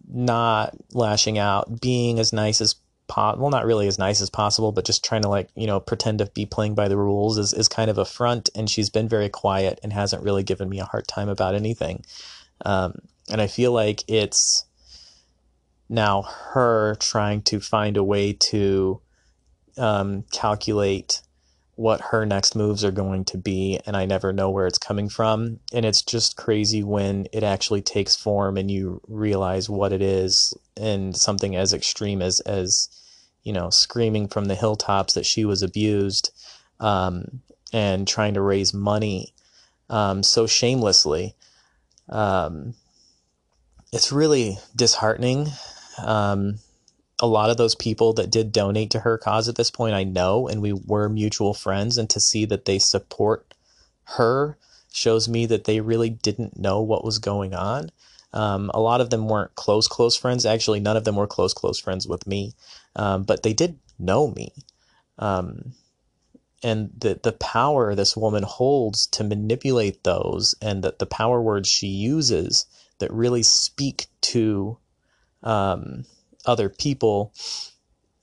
not 0.07 0.77
lashing 0.93 1.39
out, 1.39 1.81
being 1.81 2.19
as 2.19 2.35
nice 2.35 2.61
as 2.61 2.75
po- 3.09 3.37
well, 3.39 3.49
not 3.49 3.65
really 3.65 3.87
as 3.87 3.99
nice 3.99 4.21
as 4.21 4.29
possible, 4.29 4.73
but 4.73 4.85
just 4.85 5.03
trying 5.03 5.23
to 5.23 5.29
like, 5.31 5.49
you 5.55 5.67
know, 5.67 5.81
pretend 5.81 6.19
to 6.19 6.27
be 6.27 6.45
playing 6.45 6.75
by 6.75 6.87
the 6.87 6.99
rules 6.99 7.39
is, 7.39 7.55
is 7.55 7.67
kind 7.67 7.91
of 7.91 7.97
a 7.97 8.05
front. 8.05 8.51
And 8.55 8.69
she's 8.69 8.91
been 8.91 9.09
very 9.09 9.31
quiet 9.31 9.81
and 9.83 9.91
hasn't 9.91 10.23
really 10.23 10.43
given 10.43 10.69
me 10.69 10.79
a 10.79 10.85
hard 10.85 11.09
time 11.09 11.31
about 11.31 11.55
anything. 11.55 12.05
Um, 12.67 12.97
and 13.31 13.41
I 13.41 13.47
feel 13.47 13.73
like 13.73 14.05
it's 14.07 14.67
now 15.89 16.29
her 16.53 16.97
trying 16.97 17.41
to 17.45 17.59
find 17.59 17.97
a 17.97 18.05
way 18.05 18.35
to 18.35 19.01
um, 19.79 20.25
calculate 20.31 21.23
what 21.77 22.01
her 22.01 22.25
next 22.25 22.57
moves 22.57 22.83
are 22.85 22.91
going 22.91 23.23
to 23.23 23.37
be 23.37 23.79
and 23.87 23.97
I 23.97 24.07
never 24.07 24.33
know 24.33 24.51
where 24.51 24.67
it's 24.67 24.79
coming 24.79 25.11
from. 25.11 25.61
And 25.73 25.85
it's 25.85 26.03
just 26.03 26.37
crazy 26.37 26.83
when 26.83 27.27
it 27.33 27.43
actually 27.43 27.83
takes 27.83 28.17
form 28.17 28.57
and 28.57 28.71
you 28.71 29.03
realize 29.07 29.69
what 29.69 29.93
it 29.93 30.01
is 30.03 30.57
and 30.77 31.15
something 31.15 31.55
as 31.55 31.75
extreme 31.75 32.23
as 32.23 32.41
as 32.41 32.89
you 33.43 33.53
know 33.53 33.71
screaming 33.71 34.27
from 34.27 34.47
the 34.47 34.55
hilltops 34.55 35.15
that 35.15 35.27
she 35.27 35.45
was 35.45 35.62
abused 35.62 36.31
um, 36.81 37.43
and 37.73 38.09
trying 38.09 38.35
to 38.35 38.41
raise 38.41 38.73
money 38.73 39.35
um, 39.91 40.23
so 40.23 40.47
shamelessly. 40.47 41.35
Um, 42.09 42.75
it's 43.93 44.12
really 44.12 44.59
disheartening 44.75 45.49
um, 46.03 46.59
a 47.21 47.27
lot 47.27 47.51
of 47.51 47.57
those 47.57 47.75
people 47.75 48.13
that 48.15 48.31
did 48.31 48.53
donate 48.53 48.91
to 48.91 49.01
her 49.01 49.17
cause 49.17 49.49
at 49.49 49.57
this 49.57 49.71
point 49.71 49.95
I 49.95 50.05
know 50.05 50.49
and 50.49 50.61
we 50.61 50.73
were 50.73 51.09
mutual 51.09 51.55
friends 51.55 51.97
and 51.97 52.09
to 52.11 52.21
see 52.21 52.45
that 52.47 52.67
they 52.67 52.79
support 52.79 53.55
her 54.05 54.59
shows 54.93 55.29
me 55.29 55.47
that 55.47 55.65
they 55.65 55.81
really 55.81 56.11
didn't 56.11 56.59
know 56.59 56.81
what 56.81 57.05
was 57.05 57.19
going 57.19 57.55
on. 57.55 57.91
Um, 58.33 58.71
a 58.75 58.81
lot 58.81 59.01
of 59.01 59.11
them 59.11 59.29
weren't 59.29 59.55
close, 59.55 59.89
close 59.89 60.17
friends. 60.17 60.45
Actually, 60.47 60.81
none 60.81 60.97
of 60.97 61.05
them 61.05 61.17
were 61.17 61.27
close, 61.27 61.55
close 61.55 61.79
friends 61.79 62.07
with 62.07 62.27
me, 62.27 62.55
um, 62.97 63.23
but 63.23 63.43
they 63.43 63.53
did 63.53 63.79
know 63.99 64.29
me. 64.29 64.53
Um, 65.19 65.73
and 66.63 66.91
the, 66.99 67.21
the 67.23 67.33
power 67.33 67.95
this 67.95 68.17
woman 68.17 68.43
holds 68.43 69.07
to 69.09 69.25
manipulate 69.25 70.05
those 70.05 70.55
and 70.61 70.83
that 70.83 70.99
the 70.99 71.07
power 71.07 71.41
words 71.41 71.69
she 71.69 71.87
uses 71.87 72.67
that 72.99 73.13
really 73.13 73.43
speak 73.43 74.07
to 74.23 74.79
um, 75.43 76.05
other 76.47 76.69
people, 76.69 77.33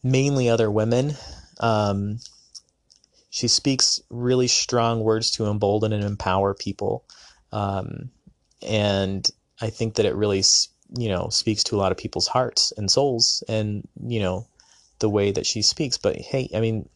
mainly 0.02 0.50
other 0.50 0.72
women. 0.72 1.14
Um, 1.60 2.20
she 3.30 3.48
speaks 3.48 4.00
really 4.10 4.48
strong 4.48 5.02
words 5.02 5.32
to 5.32 5.48
embolden 5.48 5.92
and 5.92 6.04
empower 6.04 6.54
people. 6.54 7.04
Um, 7.52 8.12
and 8.62 9.28
I 9.60 9.70
think 9.70 9.96
that 9.96 10.06
it 10.06 10.16
really, 10.16 10.44
you 10.98 11.10
know, 11.10 11.30
speaks 11.30 11.64
to 11.66 11.76
a 11.76 11.80
lot 11.80 11.92
of 11.92 11.98
people's 11.98 12.28
hearts 12.28 12.72
and 12.78 12.92
souls 12.92 13.44
and, 13.48 13.88
you 14.06 14.20
know, 14.20 14.48
the 15.00 15.10
way 15.10 15.32
that 15.32 15.46
she 15.46 15.62
speaks. 15.64 15.98
But 15.98 16.16
hey, 16.18 16.50
I 16.54 16.60
mean, 16.60 16.88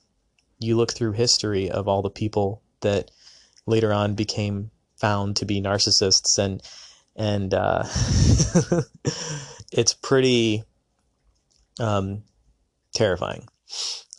you 0.59 0.77
look 0.77 0.93
through 0.93 1.13
history 1.13 1.71
of 1.71 1.87
all 1.87 2.01
the 2.01 2.09
people 2.09 2.61
that 2.81 3.09
later 3.65 3.91
on 3.91 4.13
became 4.13 4.69
found 4.95 5.37
to 5.37 5.45
be 5.45 5.59
narcissists 5.59 6.37
and, 6.37 6.61
and, 7.15 7.53
uh, 7.53 7.83
it's 9.71 9.93
pretty, 9.93 10.63
um, 11.79 12.23
terrifying 12.93 13.47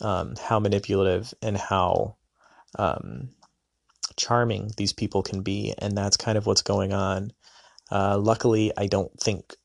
um, 0.01 0.35
how 0.41 0.59
manipulative 0.59 1.33
and 1.41 1.57
how 1.57 2.15
um, 2.77 3.29
charming 4.15 4.71
these 4.77 4.93
people 4.93 5.23
can 5.23 5.41
be, 5.41 5.73
and 5.77 5.97
that's 5.97 6.17
kind 6.17 6.37
of 6.37 6.45
what's 6.45 6.61
going 6.61 6.93
on. 6.93 7.31
Uh, 7.91 8.17
luckily, 8.17 8.71
I 8.77 8.87
don't 8.87 9.11
think 9.19 9.55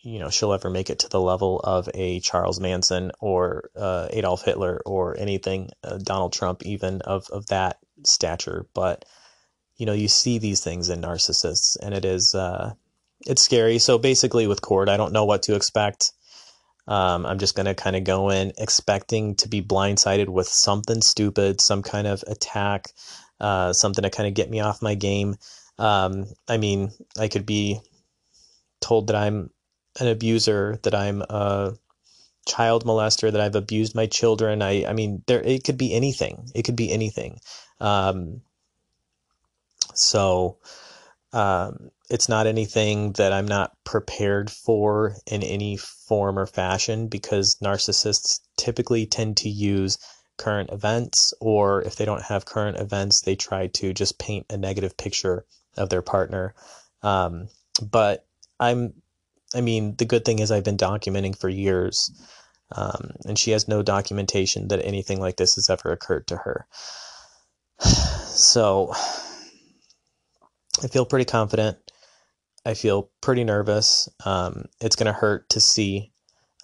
you 0.00 0.18
know 0.18 0.30
she'll 0.30 0.52
ever 0.52 0.70
make 0.70 0.90
it 0.90 1.00
to 1.00 1.08
the 1.08 1.20
level 1.20 1.60
of 1.60 1.88
a 1.94 2.20
Charles 2.20 2.60
Manson 2.60 3.12
or 3.20 3.70
uh, 3.76 4.08
Adolf 4.10 4.44
Hitler 4.44 4.80
or 4.84 5.16
anything, 5.18 5.70
uh, 5.84 5.98
Donald 5.98 6.32
Trump, 6.32 6.64
even 6.64 7.00
of 7.02 7.28
of 7.30 7.46
that 7.46 7.78
stature. 8.04 8.66
But 8.74 9.04
you 9.76 9.86
know, 9.86 9.92
you 9.92 10.08
see 10.08 10.38
these 10.38 10.60
things 10.60 10.88
in 10.88 11.00
narcissists, 11.00 11.76
and 11.80 11.94
it 11.94 12.04
is 12.04 12.34
uh, 12.34 12.74
it's 13.26 13.42
scary. 13.42 13.78
So 13.78 13.98
basically, 13.98 14.46
with 14.46 14.60
Cord, 14.60 14.88
I 14.88 14.96
don't 14.96 15.12
know 15.12 15.24
what 15.24 15.44
to 15.44 15.54
expect. 15.54 16.12
Um, 16.88 17.26
I'm 17.26 17.38
just 17.38 17.54
going 17.54 17.66
to 17.66 17.74
kind 17.74 17.96
of 17.96 18.04
go 18.04 18.30
in 18.30 18.52
expecting 18.56 19.34
to 19.36 19.48
be 19.48 19.60
blindsided 19.60 20.28
with 20.28 20.48
something 20.48 21.02
stupid, 21.02 21.60
some 21.60 21.82
kind 21.82 22.06
of 22.06 22.24
attack, 22.26 22.88
uh, 23.40 23.74
something 23.74 24.02
to 24.02 24.10
kind 24.10 24.26
of 24.26 24.34
get 24.34 24.50
me 24.50 24.60
off 24.60 24.80
my 24.80 24.94
game. 24.94 25.36
Um, 25.78 26.26
I 26.48 26.56
mean, 26.56 26.90
I 27.18 27.28
could 27.28 27.44
be 27.44 27.80
told 28.80 29.08
that 29.08 29.16
I'm 29.16 29.50
an 30.00 30.08
abuser, 30.08 30.78
that 30.82 30.94
I'm 30.94 31.20
a 31.22 31.74
child 32.46 32.84
molester, 32.84 33.30
that 33.30 33.40
I've 33.40 33.54
abused 33.54 33.94
my 33.94 34.06
children. 34.06 34.62
I, 34.62 34.86
I 34.86 34.94
mean, 34.94 35.22
there 35.26 35.42
it 35.42 35.64
could 35.64 35.76
be 35.76 35.92
anything. 35.92 36.48
It 36.54 36.62
could 36.62 36.76
be 36.76 36.90
anything. 36.90 37.38
Um, 37.80 38.40
so 39.94 40.56
um, 41.34 41.90
it's 42.10 42.28
not 42.28 42.46
anything 42.46 43.12
that 43.12 43.32
I'm 43.32 43.46
not 43.46 43.72
prepared 43.84 44.50
for 44.50 45.16
in 45.26 45.42
any 45.42 45.76
form 45.76 46.38
or 46.38 46.46
fashion 46.46 47.08
because 47.08 47.56
narcissists 47.62 48.40
typically 48.56 49.06
tend 49.06 49.36
to 49.38 49.48
use 49.48 49.98
current 50.38 50.70
events, 50.72 51.34
or 51.40 51.82
if 51.82 51.96
they 51.96 52.04
don't 52.04 52.22
have 52.22 52.46
current 52.46 52.78
events, 52.78 53.20
they 53.20 53.36
try 53.36 53.66
to 53.66 53.92
just 53.92 54.18
paint 54.18 54.46
a 54.48 54.56
negative 54.56 54.96
picture 54.96 55.44
of 55.76 55.90
their 55.90 56.02
partner. 56.02 56.54
Um, 57.02 57.48
but 57.82 58.24
I'm, 58.58 58.94
I 59.54 59.60
mean, 59.60 59.96
the 59.96 60.04
good 60.04 60.24
thing 60.24 60.38
is 60.38 60.50
I've 60.50 60.64
been 60.64 60.78
documenting 60.78 61.38
for 61.38 61.48
years, 61.48 62.10
um, 62.72 63.10
and 63.26 63.38
she 63.38 63.50
has 63.50 63.68
no 63.68 63.82
documentation 63.82 64.68
that 64.68 64.84
anything 64.84 65.20
like 65.20 65.36
this 65.36 65.56
has 65.56 65.68
ever 65.68 65.92
occurred 65.92 66.26
to 66.28 66.36
her. 66.36 66.66
So 68.38 68.92
I 70.80 70.86
feel 70.86 71.04
pretty 71.04 71.24
confident. 71.24 71.76
I 72.64 72.74
feel 72.74 73.10
pretty 73.20 73.44
nervous. 73.44 74.08
Um, 74.24 74.64
it's 74.80 74.96
going 74.96 75.06
to 75.06 75.12
hurt 75.12 75.48
to 75.50 75.60
see 75.60 76.12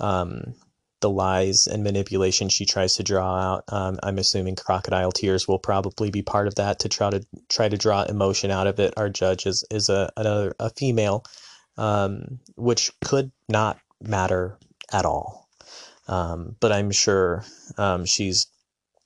um, 0.00 0.54
the 1.00 1.10
lies 1.10 1.66
and 1.66 1.84
manipulation 1.84 2.48
she 2.48 2.66
tries 2.66 2.96
to 2.96 3.02
draw 3.02 3.36
out. 3.36 3.64
Um, 3.68 3.98
I'm 4.02 4.18
assuming 4.18 4.56
crocodile 4.56 5.12
tears 5.12 5.46
will 5.46 5.58
probably 5.58 6.10
be 6.10 6.22
part 6.22 6.46
of 6.46 6.56
that 6.56 6.80
to 6.80 6.88
try 6.88 7.10
to 7.10 7.24
try 7.48 7.68
to 7.68 7.76
draw 7.76 8.02
emotion 8.04 8.50
out 8.50 8.66
of 8.66 8.80
it. 8.80 8.94
Our 8.96 9.08
judge 9.08 9.46
is 9.46 9.64
is 9.70 9.88
a 9.88 10.10
another 10.16 10.54
a 10.58 10.70
female, 10.70 11.24
um, 11.76 12.40
which 12.56 12.90
could 13.04 13.30
not 13.48 13.78
matter 14.00 14.58
at 14.92 15.04
all. 15.04 15.48
Um, 16.06 16.56
but 16.60 16.72
I'm 16.72 16.90
sure 16.90 17.44
um, 17.78 18.04
she's 18.04 18.46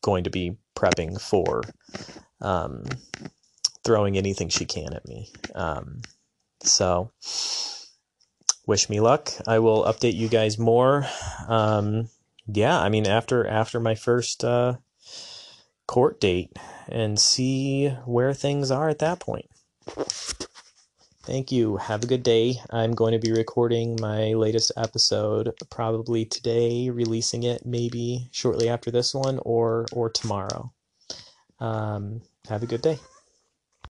going 0.03 0.25
to 0.25 0.31
be 0.31 0.57
prepping 0.77 1.21
for 1.21 1.63
throwing 3.85 4.17
anything 4.19 4.49
she 4.49 4.65
can 4.67 4.93
at 4.95 5.07
me. 5.07 5.31
Um, 5.55 6.03
so, 6.63 7.11
wish 8.67 8.89
me 8.89 9.01
luck. 9.01 9.31
I 9.47 9.59
will 9.59 9.85
update 9.85 10.15
you 10.15 10.29
guys 10.29 10.59
more. 10.59 11.07
Um, 11.49 12.09
yeah, 12.47 12.79
I 12.79 12.89
mean 12.89 13.07
after 13.07 13.47
after 13.47 13.81
my 13.81 13.95
first 13.95 14.45
uh, 14.45 14.75
court 15.87 16.21
date 16.21 16.57
and 16.89 17.19
see 17.19 17.89
where 18.05 18.33
things 18.33 18.71
are 18.71 18.89
at 18.89 18.99
that 19.01 19.21
point. 19.21 19.51
Thank 21.23 21.53
you. 21.53 21.77
Have 21.77 22.05
a 22.05 22.07
good 22.07 22.23
day. 22.23 22.57
I'm 22.71 22.95
going 22.95 23.13
to 23.13 23.19
be 23.19 23.33
recording 23.33 23.99
my 24.01 24.33
latest 24.33 24.73
episode 24.79 25.53
probably 25.69 26.25
today, 26.25 26.89
releasing 26.89 27.43
it 27.43 27.67
maybe 27.67 28.29
shortly 28.33 28.71
after 28.71 28.91
this 28.91 29.15
one 29.15 29.39
or 29.45 29.85
or 29.93 30.09
tomorrow. 30.09 30.73
Um, 31.61 32.23
have 32.49 32.63
a 32.63 32.67
good 32.67 32.81
day. 32.81 32.99